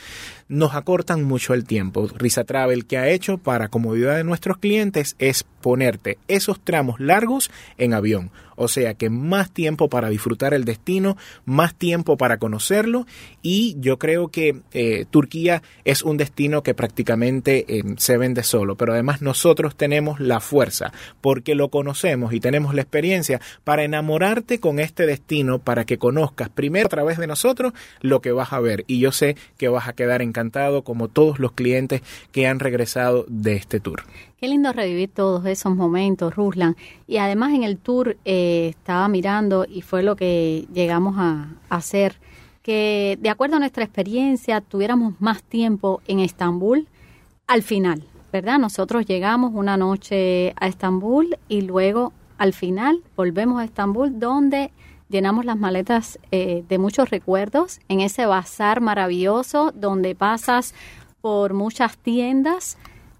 nos 0.47 0.73
acortan 0.75 1.23
mucho 1.23 1.53
el 1.53 1.65
tiempo. 1.65 2.07
Risa 2.15 2.45
Travel 2.45 2.85
que 2.85 2.97
ha 2.97 3.09
hecho 3.09 3.37
para 3.37 3.67
comodidad 3.67 4.15
de 4.15 4.23
nuestros 4.23 4.57
clientes 4.57 5.15
es 5.19 5.43
ponerte 5.61 6.17
esos 6.27 6.59
tramos 6.63 6.99
largos 6.99 7.51
en 7.77 7.93
avión. 7.93 8.31
O 8.57 8.67
sea 8.67 8.95
que 8.95 9.09
más 9.09 9.51
tiempo 9.51 9.87
para 9.87 10.09
disfrutar 10.09 10.53
el 10.53 10.65
destino, 10.65 11.15
más 11.45 11.75
tiempo 11.75 12.17
para 12.17 12.37
conocerlo 12.39 13.05
y 13.41 13.77
yo 13.79 13.97
creo 13.99 14.29
que 14.29 14.61
eh, 14.73 15.05
Turquía 15.09 15.61
es 15.85 16.01
un 16.01 16.17
destino 16.17 16.63
que 16.63 16.73
prácticamente 16.73 17.65
eh, 17.67 17.83
se 17.97 18.17
vende 18.17 18.43
solo, 18.43 18.75
pero 18.75 18.93
además 18.93 19.21
nosotros 19.21 19.75
tenemos 19.75 20.19
la 20.19 20.39
fuerza 20.39 20.91
porque 21.21 21.55
lo 21.55 21.69
conocemos 21.69 22.33
y 22.33 22.39
tenemos 22.39 22.73
la 22.73 22.81
experiencia 22.81 23.39
para 23.63 23.83
enamorarte 23.83 24.59
con 24.59 24.79
este 24.79 25.05
destino 25.05 25.59
para 25.59 25.85
que 25.85 25.99
conozcas 25.99 26.49
primero 26.49 26.87
a 26.87 26.89
través 26.89 27.19
de 27.19 27.27
nosotros 27.27 27.73
lo 28.01 28.21
que 28.21 28.31
vas 28.31 28.53
a 28.53 28.59
ver 28.59 28.83
y 28.87 28.99
yo 28.99 29.11
sé 29.11 29.37
que 29.57 29.69
vas 29.69 29.87
a 29.87 29.93
quedar 29.93 30.23
encantado 30.23 30.83
como 30.83 31.07
todos 31.07 31.37
los 31.39 31.51
clientes 31.51 32.01
que 32.31 32.47
han 32.47 32.59
regresado 32.59 33.25
de 33.27 33.53
este 33.53 33.79
tour. 33.79 34.03
Qué 34.37 34.47
lindo 34.47 34.71
revivir 34.71 35.09
todos 35.09 35.43
esos 35.47 35.75
momentos, 35.75 36.35
Ruslan. 36.35 36.77
Y 37.07 37.17
además 37.17 37.55
en 37.55 37.63
el 37.63 37.79
tour 37.79 38.17
eh, 38.23 38.67
estaba 38.69 39.07
mirando 39.07 39.65
y 39.67 39.81
fue 39.81 40.03
lo 40.03 40.15
que 40.15 40.67
llegamos 40.71 41.15
a, 41.17 41.55
hacer, 41.69 42.19
que 42.61 43.17
de 43.19 43.31
acuerdo 43.31 43.55
a 43.55 43.59
nuestra 43.59 43.83
experiencia 43.83 44.61
tuviéramos 44.61 45.19
más 45.19 45.41
tiempo 45.41 46.01
en 46.07 46.19
Estambul 46.19 46.87
al 47.47 47.63
final, 47.63 48.03
¿verdad? 48.31 48.59
Nosotros 48.59 49.07
llegamos 49.07 49.53
una 49.55 49.75
noche 49.75 50.53
a 50.57 50.67
Estambul 50.67 51.35
y 51.47 51.61
luego 51.61 52.13
al 52.37 52.53
final 52.53 53.01
volvemos 53.15 53.59
a 53.59 53.63
Estambul 53.63 54.19
donde 54.19 54.71
llenamos 55.09 55.45
las 55.45 55.57
maletas 55.57 56.19
eh, 56.29 56.63
de 56.69 56.77
muchos 56.77 57.09
recuerdos 57.09 57.79
en 57.87 58.01
ese 58.01 58.27
bazar 58.27 58.81
maravilloso 58.81 59.71
donde 59.73 60.13
pasas 60.13 60.75
por 61.21 61.55
muchas 61.55 61.97
tiendas 61.97 62.77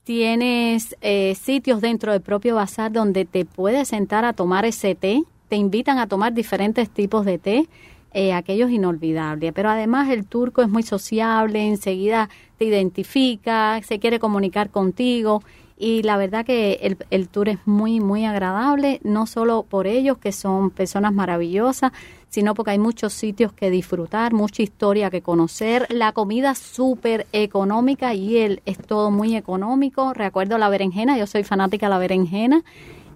Tienes 0.08 0.96
eh, 1.02 1.36
sitios 1.36 1.82
dentro 1.82 2.14
del 2.14 2.22
propio 2.22 2.56
bazar 2.56 2.94
donde 2.94 3.26
te 3.26 3.44
puedes 3.44 3.90
sentar 3.90 4.24
a 4.24 4.32
tomar 4.32 4.64
ese 4.64 4.96
té. 4.96 5.24
Te 5.50 5.58
invitan 5.58 6.00
a 6.00 6.08
tomar 6.08 6.32
diferentes 6.34 6.90
tipos 6.90 7.26
de 7.26 7.38
té. 7.38 7.68
Eh, 8.14 8.32
aquello 8.32 8.68
es 8.68 8.72
inolvidable. 8.72 9.52
Pero 9.52 9.70
además 9.70 10.10
el 10.10 10.26
turco 10.26 10.62
es 10.62 10.70
muy 10.70 10.84
sociable, 10.84 11.68
enseguida 11.68 12.30
te 12.58 12.64
identifica, 12.64 13.82
se 13.84 14.00
quiere 14.00 14.18
comunicar 14.18 14.70
contigo 14.70 15.44
y 15.78 16.04
la 16.04 16.16
verdad 16.16 16.46
que 16.46 16.80
el, 16.84 16.98
el, 17.10 17.28
tour 17.28 17.50
es 17.50 17.60
muy, 17.66 18.00
muy 18.00 18.24
agradable, 18.24 19.02
no 19.04 19.28
solo 19.28 19.64
por 19.64 19.88
ellos, 19.88 20.18
que 20.20 20.32
son 20.32 20.72
personas 20.72 21.14
maravillosas, 21.14 21.92
sino 22.30 22.54
porque 22.54 22.72
hay 22.72 22.80
muchos 22.80 23.14
sitios 23.14 23.54
que 23.54 23.70
disfrutar, 23.70 24.34
mucha 24.34 24.62
historia 24.64 25.10
que 25.10 25.22
conocer, 25.22 25.88
la 25.90 26.12
comida 26.12 26.56
súper 26.56 27.28
económica 27.32 28.14
y 28.14 28.38
él 28.38 28.62
es 28.66 28.78
todo 28.78 29.12
muy 29.12 29.36
económico. 29.36 30.14
Recuerdo 30.14 30.58
la 30.58 30.70
berenjena, 30.70 31.18
yo 31.18 31.28
soy 31.28 31.44
fanática 31.44 31.88
de 31.88 31.90
la 31.92 31.98
berenjena, 32.00 32.64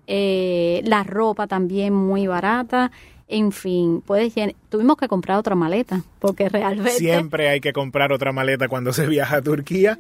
eh, 0.08 0.82
la 0.86 1.04
ropa 1.04 1.48
también 1.48 1.94
muy 1.94 2.28
barata 2.28 2.92
en 3.32 3.52
fin, 3.52 4.02
puedes 4.06 4.34
tuvimos 4.70 4.98
que 4.98 5.08
comprar 5.08 5.38
otra 5.38 5.56
maleta 5.56 6.04
porque 6.20 6.50
realmente 6.50 6.92
siempre 6.92 7.50
hay 7.50 7.62
que 7.62 7.74
comprar 7.74 8.12
otra 8.12 8.32
maleta 8.32 8.68
cuando 8.68 8.94
se 8.94 9.08
viaja 9.08 9.38
a 9.38 9.42
Turquía 9.42 9.98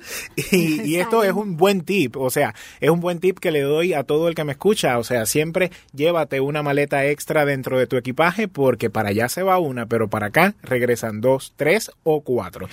y, 0.52 0.82
y, 0.82 0.98
esto 0.98 1.24
es 1.24 1.32
un 1.32 1.58
buen 1.58 1.82
tip, 1.82 2.18
o 2.18 2.30
sea, 2.30 2.54
es 2.80 2.90
un 2.90 3.00
buen 3.00 3.20
tip 3.20 3.40
que 3.40 3.52
le 3.52 3.62
doy 3.62 3.94
a 3.94 4.04
todo 4.04 4.28
el 4.28 4.36
que 4.36 4.44
me 4.44 4.52
escucha, 4.52 4.98
o 5.00 5.04
sea, 5.04 5.26
siempre 5.26 5.72
llévate 5.94 6.42
una 6.42 6.62
maleta 6.62 7.06
extra 7.06 7.46
dentro 7.46 7.80
de 7.80 7.88
tu 7.88 7.96
equipaje 7.96 8.48
porque 8.48 8.90
para 8.90 9.10
allá 9.10 9.30
se 9.30 9.44
va 9.44 9.58
una, 9.58 9.86
pero 9.86 10.10
para 10.10 10.28
acá 10.28 10.56
regresan 10.62 11.22
dos, 11.22 11.54
tres 11.56 11.92
o 12.04 12.22
cuatro. 12.22 12.68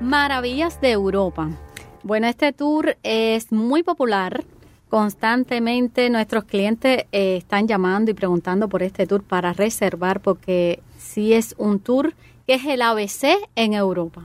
Maravillas 0.00 0.80
de 0.80 0.92
Europa. 0.92 1.50
Bueno, 2.02 2.26
este 2.28 2.52
tour 2.52 2.96
es 3.02 3.50
muy 3.50 3.82
popular 3.82 4.44
Constantemente 4.88 6.08
nuestros 6.10 6.44
clientes 6.44 7.06
eh, 7.10 7.36
están 7.36 7.66
llamando 7.66 8.10
y 8.12 8.14
preguntando 8.14 8.68
por 8.68 8.82
este 8.84 9.06
tour 9.06 9.22
para 9.22 9.52
reservar 9.52 10.20
porque 10.20 10.80
sí 10.96 11.32
es 11.32 11.56
un 11.58 11.80
tour 11.80 12.14
que 12.46 12.54
es 12.54 12.64
el 12.64 12.82
ABC 12.82 13.24
en 13.56 13.74
Europa. 13.74 14.22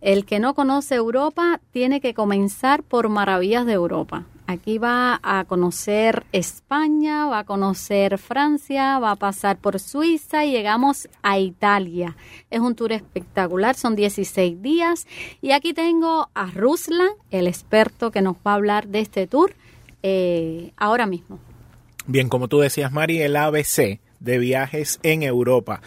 El 0.00 0.24
que 0.24 0.38
no 0.38 0.54
conoce 0.54 0.94
Europa 0.94 1.60
tiene 1.72 2.00
que 2.00 2.14
comenzar 2.14 2.84
por 2.84 3.08
Maravillas 3.08 3.66
de 3.66 3.72
Europa. 3.72 4.24
Aquí 4.46 4.78
va 4.78 5.18
a 5.24 5.44
conocer 5.44 6.24
España, 6.30 7.26
va 7.26 7.40
a 7.40 7.44
conocer 7.44 8.16
Francia, 8.16 9.00
va 9.00 9.10
a 9.10 9.16
pasar 9.16 9.58
por 9.58 9.80
Suiza 9.80 10.44
y 10.44 10.52
llegamos 10.52 11.08
a 11.24 11.40
Italia. 11.40 12.16
Es 12.48 12.60
un 12.60 12.76
tour 12.76 12.92
espectacular, 12.92 13.74
son 13.74 13.96
16 13.96 14.62
días. 14.62 15.08
Y 15.42 15.50
aquí 15.50 15.74
tengo 15.74 16.30
a 16.32 16.46
Ruslan, 16.52 17.10
el 17.32 17.48
experto 17.48 18.12
que 18.12 18.22
nos 18.22 18.36
va 18.36 18.52
a 18.52 18.54
hablar 18.54 18.86
de 18.86 19.00
este 19.00 19.26
tour 19.26 19.52
eh, 20.02 20.72
ahora 20.76 21.06
mismo. 21.06 21.38
Bien, 22.06 22.28
como 22.28 22.48
tú 22.48 22.60
decías, 22.60 22.92
Mari, 22.92 23.20
el 23.20 23.36
ABC 23.36 23.98
de 24.20 24.38
viajes 24.38 24.98
en 25.02 25.22
Europa. 25.22 25.80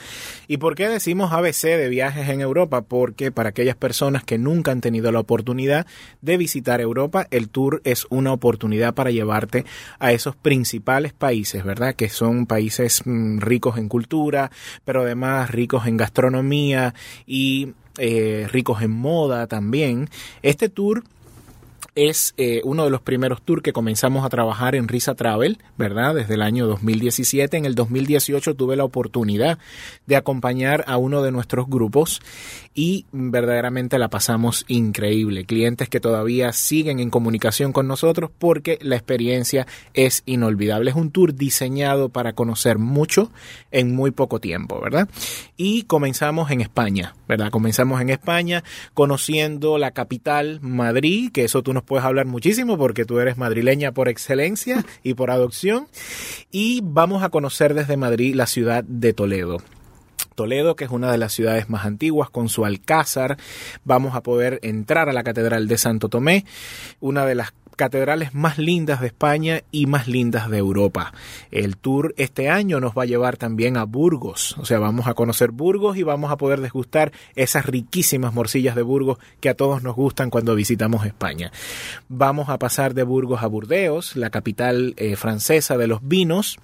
¿Y 0.47 0.57
por 0.57 0.75
qué 0.75 0.87
decimos 0.87 1.31
ABC 1.31 1.63
de 1.63 1.89
viajes 1.89 2.29
en 2.29 2.41
Europa? 2.41 2.81
Porque 2.81 3.31
para 3.31 3.49
aquellas 3.49 3.75
personas 3.75 4.23
que 4.23 4.37
nunca 4.37 4.71
han 4.71 4.81
tenido 4.81 5.11
la 5.11 5.19
oportunidad 5.19 5.87
de 6.21 6.37
visitar 6.37 6.81
Europa, 6.81 7.27
el 7.31 7.49
tour 7.49 7.81
es 7.83 8.05
una 8.09 8.33
oportunidad 8.33 8.93
para 8.93 9.11
llevarte 9.11 9.65
a 9.99 10.11
esos 10.11 10.35
principales 10.35 11.13
países, 11.13 11.63
¿verdad? 11.63 11.95
Que 11.95 12.09
son 12.09 12.45
países 12.45 13.01
mm, 13.05 13.39
ricos 13.39 13.77
en 13.77 13.89
cultura, 13.89 14.51
pero 14.85 15.01
además 15.01 15.51
ricos 15.51 15.87
en 15.87 15.97
gastronomía 15.97 16.93
y 17.25 17.73
eh, 17.97 18.47
ricos 18.51 18.81
en 18.81 18.91
moda 18.91 19.47
también. 19.47 20.09
Este 20.41 20.69
tour 20.69 21.03
es 21.95 22.33
eh, 22.37 22.61
uno 22.63 22.85
de 22.85 22.89
los 22.89 23.01
primeros 23.01 23.41
tours 23.41 23.61
que 23.61 23.73
comenzamos 23.73 24.25
a 24.25 24.29
trabajar 24.29 24.75
en 24.75 24.87
Risa 24.87 25.15
Travel, 25.15 25.59
¿verdad? 25.77 26.15
Desde 26.15 26.35
el 26.35 26.41
año 26.41 26.67
2017. 26.67 27.57
En 27.57 27.65
el 27.65 27.75
2018 27.75 28.55
tuve 28.55 28.75
la 28.75 28.83
oportunidad 28.83 29.59
de 30.05 30.15
acompañar 30.15 30.83
a 30.87 30.97
uno 30.97 31.21
de 31.21 31.31
nuestros 31.31 31.67
grupos 31.67 32.21
y 32.79 33.05
verdaderamente 33.11 33.99
la 33.99 34.07
pasamos 34.07 34.63
increíble. 34.69 35.43
Clientes 35.43 35.89
que 35.89 35.99
todavía 35.99 36.53
siguen 36.53 37.01
en 37.01 37.09
comunicación 37.09 37.73
con 37.73 37.89
nosotros 37.89 38.31
porque 38.39 38.79
la 38.81 38.95
experiencia 38.95 39.67
es 39.93 40.23
inolvidable. 40.25 40.91
Es 40.91 40.95
un 40.95 41.11
tour 41.11 41.35
diseñado 41.35 42.07
para 42.07 42.31
conocer 42.31 42.77
mucho 42.77 43.33
en 43.71 43.93
muy 43.93 44.11
poco 44.11 44.39
tiempo, 44.39 44.79
¿verdad? 44.79 45.09
Y 45.57 45.83
comenzamos 45.83 46.51
en 46.51 46.61
España, 46.61 47.15
¿verdad? 47.27 47.51
Comenzamos 47.51 47.99
en 47.99 48.11
España 48.11 48.63
conociendo 48.93 49.77
la 49.77 49.91
capital, 49.91 50.61
Madrid, 50.61 51.33
que 51.33 51.43
eso 51.43 51.61
tú 51.61 51.73
nos 51.73 51.83
puedes 51.83 52.05
hablar 52.05 52.27
muchísimo 52.27 52.77
porque 52.77 53.03
tú 53.03 53.19
eres 53.19 53.37
madrileña 53.37 53.91
por 53.91 54.07
excelencia 54.07 54.85
y 55.03 55.15
por 55.15 55.31
adopción. 55.31 55.89
Y 56.49 56.79
vamos 56.81 57.23
a 57.23 57.29
conocer 57.29 57.73
desde 57.73 57.97
Madrid 57.97 58.35
la 58.35 58.47
ciudad 58.47 58.85
de 58.85 59.11
Toledo. 59.11 59.57
Toledo, 60.39 60.77
que 60.77 60.85
es 60.85 60.89
una 60.89 61.11
de 61.11 61.17
las 61.17 61.33
ciudades 61.33 61.69
más 61.69 61.85
antiguas, 61.85 62.29
con 62.29 62.47
su 62.47 62.63
alcázar. 62.63 63.35
Vamos 63.83 64.15
a 64.15 64.23
poder 64.23 64.61
entrar 64.63 65.09
a 65.09 65.11
la 65.11 65.21
Catedral 65.21 65.67
de 65.67 65.77
Santo 65.77 66.07
Tomé, 66.07 66.45
una 67.01 67.25
de 67.25 67.35
las 67.35 67.51
catedrales 67.75 68.33
más 68.33 68.57
lindas 68.57 69.01
de 69.01 69.07
España 69.07 69.63
y 69.69 69.85
más 69.85 70.07
lindas 70.07 70.49
de 70.49 70.57
Europa. 70.57 71.11
El 71.51 71.75
tour 71.75 72.13
este 72.15 72.49
año 72.49 72.79
nos 72.79 72.93
va 72.93 73.03
a 73.03 73.05
llevar 73.05 73.35
también 73.35 73.75
a 73.75 73.83
Burgos, 73.83 74.55
o 74.59 74.65
sea, 74.65 74.79
vamos 74.79 75.07
a 75.07 75.13
conocer 75.13 75.51
Burgos 75.51 75.97
y 75.97 76.03
vamos 76.03 76.31
a 76.31 76.37
poder 76.37 76.61
degustar 76.61 77.11
esas 77.35 77.65
riquísimas 77.65 78.33
morcillas 78.33 78.75
de 78.75 78.81
Burgos 78.81 79.17
que 79.41 79.49
a 79.49 79.55
todos 79.55 79.83
nos 79.83 79.97
gustan 79.97 80.29
cuando 80.29 80.55
visitamos 80.55 81.05
España. 81.05 81.51
Vamos 82.07 82.47
a 82.47 82.59
pasar 82.59 82.93
de 82.93 83.03
Burgos 83.03 83.43
a 83.43 83.47
Burdeos, 83.47 84.15
la 84.15 84.29
capital 84.29 84.93
eh, 84.95 85.17
francesa 85.17 85.77
de 85.77 85.87
los 85.87 85.99
vinos 86.01 86.59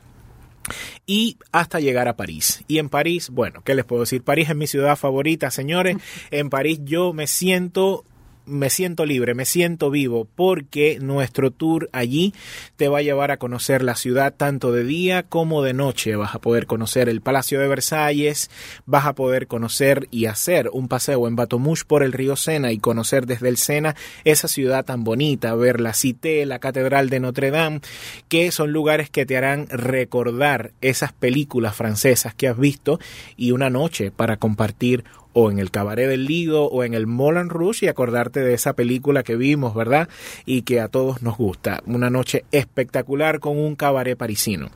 y 1.05 1.37
hasta 1.51 1.79
llegar 1.79 2.07
a 2.07 2.15
París. 2.15 2.63
Y 2.67 2.79
en 2.79 2.89
París, 2.89 3.29
bueno, 3.29 3.61
¿qué 3.63 3.75
les 3.75 3.85
puedo 3.85 4.01
decir? 4.01 4.23
París 4.23 4.49
es 4.49 4.55
mi 4.55 4.67
ciudad 4.67 4.95
favorita, 4.95 5.51
señores. 5.51 5.97
En 6.31 6.49
París 6.49 6.79
yo 6.83 7.13
me 7.13 7.27
siento 7.27 8.03
me 8.45 8.69
siento 8.69 9.05
libre, 9.05 9.33
me 9.33 9.45
siento 9.45 9.89
vivo, 9.89 10.27
porque 10.35 10.99
nuestro 10.99 11.51
tour 11.51 11.89
allí 11.91 12.33
te 12.75 12.87
va 12.87 12.99
a 12.99 13.03
llevar 13.03 13.31
a 13.31 13.37
conocer 13.37 13.81
la 13.81 13.95
ciudad 13.95 14.33
tanto 14.35 14.71
de 14.71 14.83
día 14.83 15.23
como 15.23 15.63
de 15.63 15.73
noche. 15.73 16.15
Vas 16.15 16.35
a 16.35 16.39
poder 16.39 16.65
conocer 16.65 17.09
el 17.09 17.21
Palacio 17.21 17.59
de 17.59 17.67
Versalles, 17.67 18.49
vas 18.85 19.05
a 19.05 19.13
poder 19.13 19.47
conocer 19.47 20.07
y 20.11 20.25
hacer 20.25 20.69
un 20.71 20.87
paseo 20.87 21.27
en 21.27 21.35
Batomouche 21.35 21.85
por 21.85 22.03
el 22.03 22.13
río 22.13 22.35
Sena 22.35 22.71
y 22.71 22.79
conocer 22.79 23.25
desde 23.25 23.49
el 23.49 23.57
Sena 23.57 23.95
esa 24.23 24.47
ciudad 24.47 24.85
tan 24.85 25.03
bonita, 25.03 25.55
ver 25.55 25.79
la 25.81 25.93
Cité, 25.93 26.45
la 26.45 26.59
Catedral 26.59 27.09
de 27.09 27.19
Notre 27.19 27.51
Dame, 27.51 27.81
que 28.29 28.51
son 28.51 28.71
lugares 28.71 29.09
que 29.09 29.25
te 29.25 29.37
harán 29.37 29.67
recordar 29.69 30.71
esas 30.81 31.13
películas 31.13 31.75
francesas 31.75 32.33
que 32.33 32.47
has 32.47 32.57
visto 32.57 32.99
y 33.37 33.51
una 33.51 33.69
noche 33.69 34.11
para 34.11 34.37
compartir 34.37 35.03
o 35.37 35.51
en 35.51 35.59
el 35.59 35.69
Cabaret 35.69 36.07
del 36.07 36.25
Lido 36.25 36.63
o 36.63 36.83
en 36.85 36.93
el 36.93 37.07
Moulin 37.07 37.49
Rouge 37.49 37.85
y 37.85 37.89
acordarte 37.89 38.39
de 38.39 38.53
esa 38.53 38.73
película 38.73 39.21
que 39.21 39.35
vimos, 39.35 39.75
¿verdad? 39.75 40.07
Y 40.45 40.61
que 40.61 40.79
a 40.79 40.87
todos 40.87 41.21
nos 41.21 41.37
gusta. 41.37 41.83
Una 41.85 42.09
noche 42.09 42.45
espectacular 42.51 43.41
con 43.41 43.59
un 43.59 43.75
cabaret 43.75 44.17
parisino. 44.17 44.71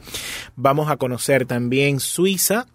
Vamos 0.57 0.91
a 0.91 0.97
conocer 0.97 1.45
también 1.45 2.01
Suiza, 2.01 2.67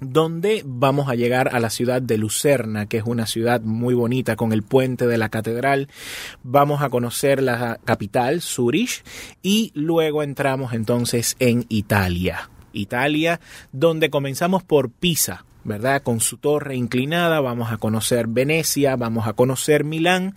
donde 0.00 0.62
vamos 0.64 1.10
a 1.10 1.14
llegar 1.14 1.54
a 1.54 1.60
la 1.60 1.68
ciudad 1.68 2.00
de 2.00 2.16
Lucerna, 2.16 2.86
que 2.86 2.96
es 2.96 3.04
una 3.04 3.26
ciudad 3.26 3.60
muy 3.60 3.92
bonita 3.92 4.34
con 4.34 4.54
el 4.54 4.62
puente 4.62 5.06
de 5.06 5.18
la 5.18 5.28
catedral. 5.28 5.88
Vamos 6.42 6.80
a 6.80 6.88
conocer 6.88 7.42
la 7.42 7.78
capital, 7.84 8.40
Zurich, 8.40 9.04
y 9.42 9.72
luego 9.74 10.22
entramos 10.22 10.72
entonces 10.72 11.36
en 11.38 11.66
Italia. 11.68 12.48
Italia, 12.72 13.40
donde 13.72 14.08
comenzamos 14.08 14.62
por 14.62 14.90
Pisa, 14.90 15.44
¿verdad? 15.64 16.02
Con 16.02 16.20
su 16.20 16.36
torre 16.36 16.76
inclinada, 16.76 17.40
vamos 17.40 17.72
a 17.72 17.76
conocer 17.76 18.26
Venecia, 18.28 18.96
vamos 18.96 19.26
a 19.26 19.32
conocer 19.32 19.84
Milán 19.84 20.34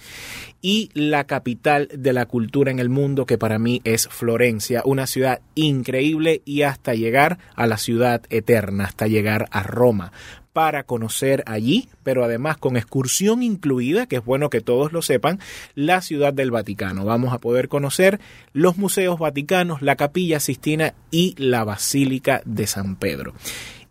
y 0.61 0.89
la 0.93 1.25
capital 1.25 1.89
de 1.93 2.13
la 2.13 2.25
cultura 2.25 2.71
en 2.71 2.79
el 2.79 2.89
mundo 2.89 3.25
que 3.25 3.37
para 3.37 3.59
mí 3.59 3.81
es 3.83 4.07
Florencia, 4.07 4.81
una 4.85 5.07
ciudad 5.07 5.41
increíble 5.55 6.41
y 6.45 6.61
hasta 6.61 6.93
llegar 6.93 7.37
a 7.55 7.67
la 7.67 7.77
ciudad 7.77 8.21
eterna, 8.29 8.85
hasta 8.85 9.07
llegar 9.07 9.47
a 9.51 9.63
Roma 9.63 10.11
para 10.53 10.83
conocer 10.83 11.43
allí, 11.47 11.89
pero 12.03 12.23
además 12.23 12.57
con 12.57 12.77
excursión 12.77 13.43
incluida, 13.43 14.05
que 14.05 14.17
es 14.17 14.25
bueno 14.25 14.49
que 14.49 14.61
todos 14.61 14.93
lo 14.93 15.01
sepan, 15.01 15.39
la 15.73 16.01
ciudad 16.01 16.31
del 16.31 16.51
Vaticano. 16.51 17.03
Vamos 17.03 17.33
a 17.33 17.39
poder 17.39 17.67
conocer 17.67 18.19
los 18.53 18.77
museos 18.77 19.19
vaticanos, 19.19 19.81
la 19.81 19.95
capilla 19.95 20.39
Sistina 20.39 20.93
y 21.11 21.33
la 21.37 21.63
Basílica 21.63 22.41
de 22.45 22.67
San 22.67 22.95
Pedro. 22.95 23.33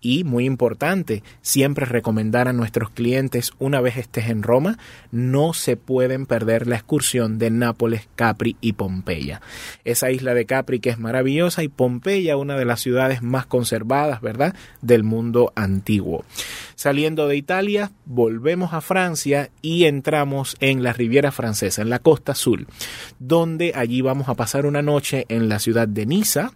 Y 0.02 0.24
muy 0.24 0.44
importante, 0.44 1.22
siempre 1.40 1.86
recomendar 1.86 2.48
a 2.48 2.52
nuestros 2.52 2.90
clientes 2.90 3.52
una 3.60 3.80
vez 3.80 3.96
estés 3.96 4.28
en 4.28 4.42
Roma, 4.42 4.78
no 5.12 5.54
se 5.54 5.76
pueden 5.76 6.26
perder 6.26 6.66
la 6.66 6.74
excursión 6.74 7.38
de 7.38 7.50
Nápoles, 7.50 8.08
Capri 8.16 8.56
y 8.60 8.72
Pompeya. 8.72 9.40
Esa 9.84 10.10
isla 10.10 10.34
de 10.34 10.44
Capri 10.44 10.80
que 10.80 10.90
es 10.90 10.98
maravillosa 10.98 11.62
y 11.62 11.68
Pompeya 11.68 12.36
una 12.36 12.56
de 12.56 12.64
las 12.64 12.80
ciudades 12.80 13.22
más 13.22 13.46
conservadas, 13.46 14.20
¿verdad?, 14.20 14.56
del 14.80 15.04
mundo 15.04 15.52
antiguo. 15.54 16.24
Saliendo 16.74 17.28
de 17.28 17.36
Italia, 17.36 17.92
volvemos 18.04 18.72
a 18.72 18.80
Francia 18.80 19.50
y 19.62 19.84
entramos 19.84 20.56
en 20.58 20.82
la 20.82 20.92
Riviera 20.92 21.30
Francesa, 21.30 21.80
en 21.80 21.90
la 21.90 22.00
costa 22.00 22.32
azul, 22.32 22.66
donde 23.20 23.72
allí 23.76 24.00
vamos 24.00 24.28
a 24.28 24.34
pasar 24.34 24.66
una 24.66 24.82
noche 24.82 25.26
en 25.28 25.48
la 25.48 25.60
ciudad 25.60 25.86
de 25.86 26.06
Niza, 26.06 26.50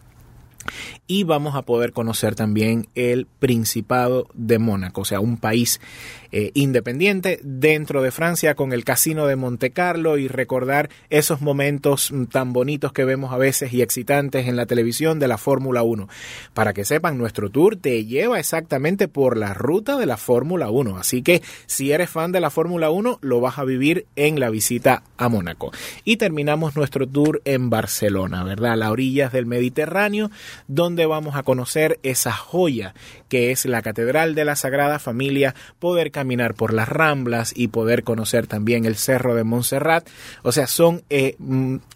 y 1.07 1.25
vamos 1.25 1.55
a 1.55 1.63
poder 1.63 1.93
conocer 1.93 2.35
también 2.35 2.89
el 2.95 3.27
Principado 3.27 4.29
de 4.35 4.59
Mónaco, 4.59 5.03
o 5.03 5.05
sea, 5.05 5.21
un 5.21 5.37
país 5.37 5.81
eh, 6.33 6.51
independiente 6.55 7.39
dentro 7.43 8.03
de 8.03 8.11
Francia 8.11 8.55
con 8.55 8.73
el 8.73 8.85
Casino 8.85 9.27
de 9.27 9.37
Monte 9.37 9.71
Carlo 9.71 10.19
y 10.19 10.29
recordar 10.29 10.91
esos 11.09 11.41
momentos 11.41 12.11
mm, 12.13 12.25
tan 12.25 12.53
bonitos 12.53 12.93
que 12.93 13.05
vemos 13.05 13.33
a 13.33 13.39
veces 13.39 13.73
y 13.73 13.83
excitantes 13.83 14.47
en 14.49 14.57
la 14.57 14.67
televisión 14.67 15.19
de 15.19 15.29
la 15.29 15.39
Fórmula 15.39 15.83
1. 15.83 16.09
Para 16.53 16.73
que 16.73 16.85
sepan, 16.85 17.17
nuestro 17.17 17.51
tour 17.51 17.77
te 17.77 18.05
lleva 18.05 18.39
exactamente 18.39 19.09
por 19.09 19.37
la 19.37 19.55
ruta 19.55 19.97
de 19.97 20.07
la 20.07 20.17
Fórmula 20.17 20.71
1, 20.71 20.97
así 20.99 21.23
que 21.23 21.43
si 21.67 21.93
eres 21.93 22.11
fan 22.11 22.33
de 22.33 22.41
la 22.41 22.51
Fórmula 22.51 22.91
1 22.91 23.19
lo 23.23 23.41
vas 23.41 23.59
a 23.59 23.65
vivir 23.65 24.07
en 24.17 24.41
la 24.41 24.51
visita 24.51 25.03
a 25.17 25.29
Mónaco. 25.29 25.71
Y 26.05 26.17
terminamos 26.17 26.77
nuestro 26.77 27.07
tour 27.07 27.41
en 27.45 27.71
Barcelona, 27.71 28.45
¿verdad? 28.45 28.73
A 28.73 28.77
las 28.77 28.91
orillas 28.91 29.33
del 29.33 29.47
Mediterráneo, 29.47 30.31
donde 30.69 31.07
vamos 31.07 31.37
a 31.37 31.42
conocer 31.42 31.99
esa 32.03 32.33
joya 32.33 32.95
que 33.29 33.51
es 33.51 33.64
la 33.64 33.83
Catedral 33.83 34.35
de 34.35 34.45
la 34.45 34.57
Sagrada 34.57 34.99
Familia, 34.99 35.55
poder 35.79 36.11
caminar 36.11 36.55
por 36.55 36.73
las 36.73 36.88
Ramblas 36.88 37.53
y 37.55 37.69
poder 37.69 38.05
conocer 38.05 38.47
también 38.47 38.85
el 38.85 38.97
Cerro 38.97 39.35
de 39.35 39.45
Montserrat. 39.45 40.09
O 40.42 40.53
sea, 40.53 40.66
son 40.66 41.03
eh, 41.11 41.37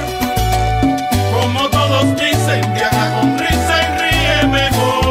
como 1.33 1.69
todos 1.69 2.17
dicen, 2.17 2.75
viaja 2.75 3.21
con 3.21 3.39
risa 3.39 3.77
y 3.83 4.01
ríe 4.01 4.47
mejor. 4.49 5.08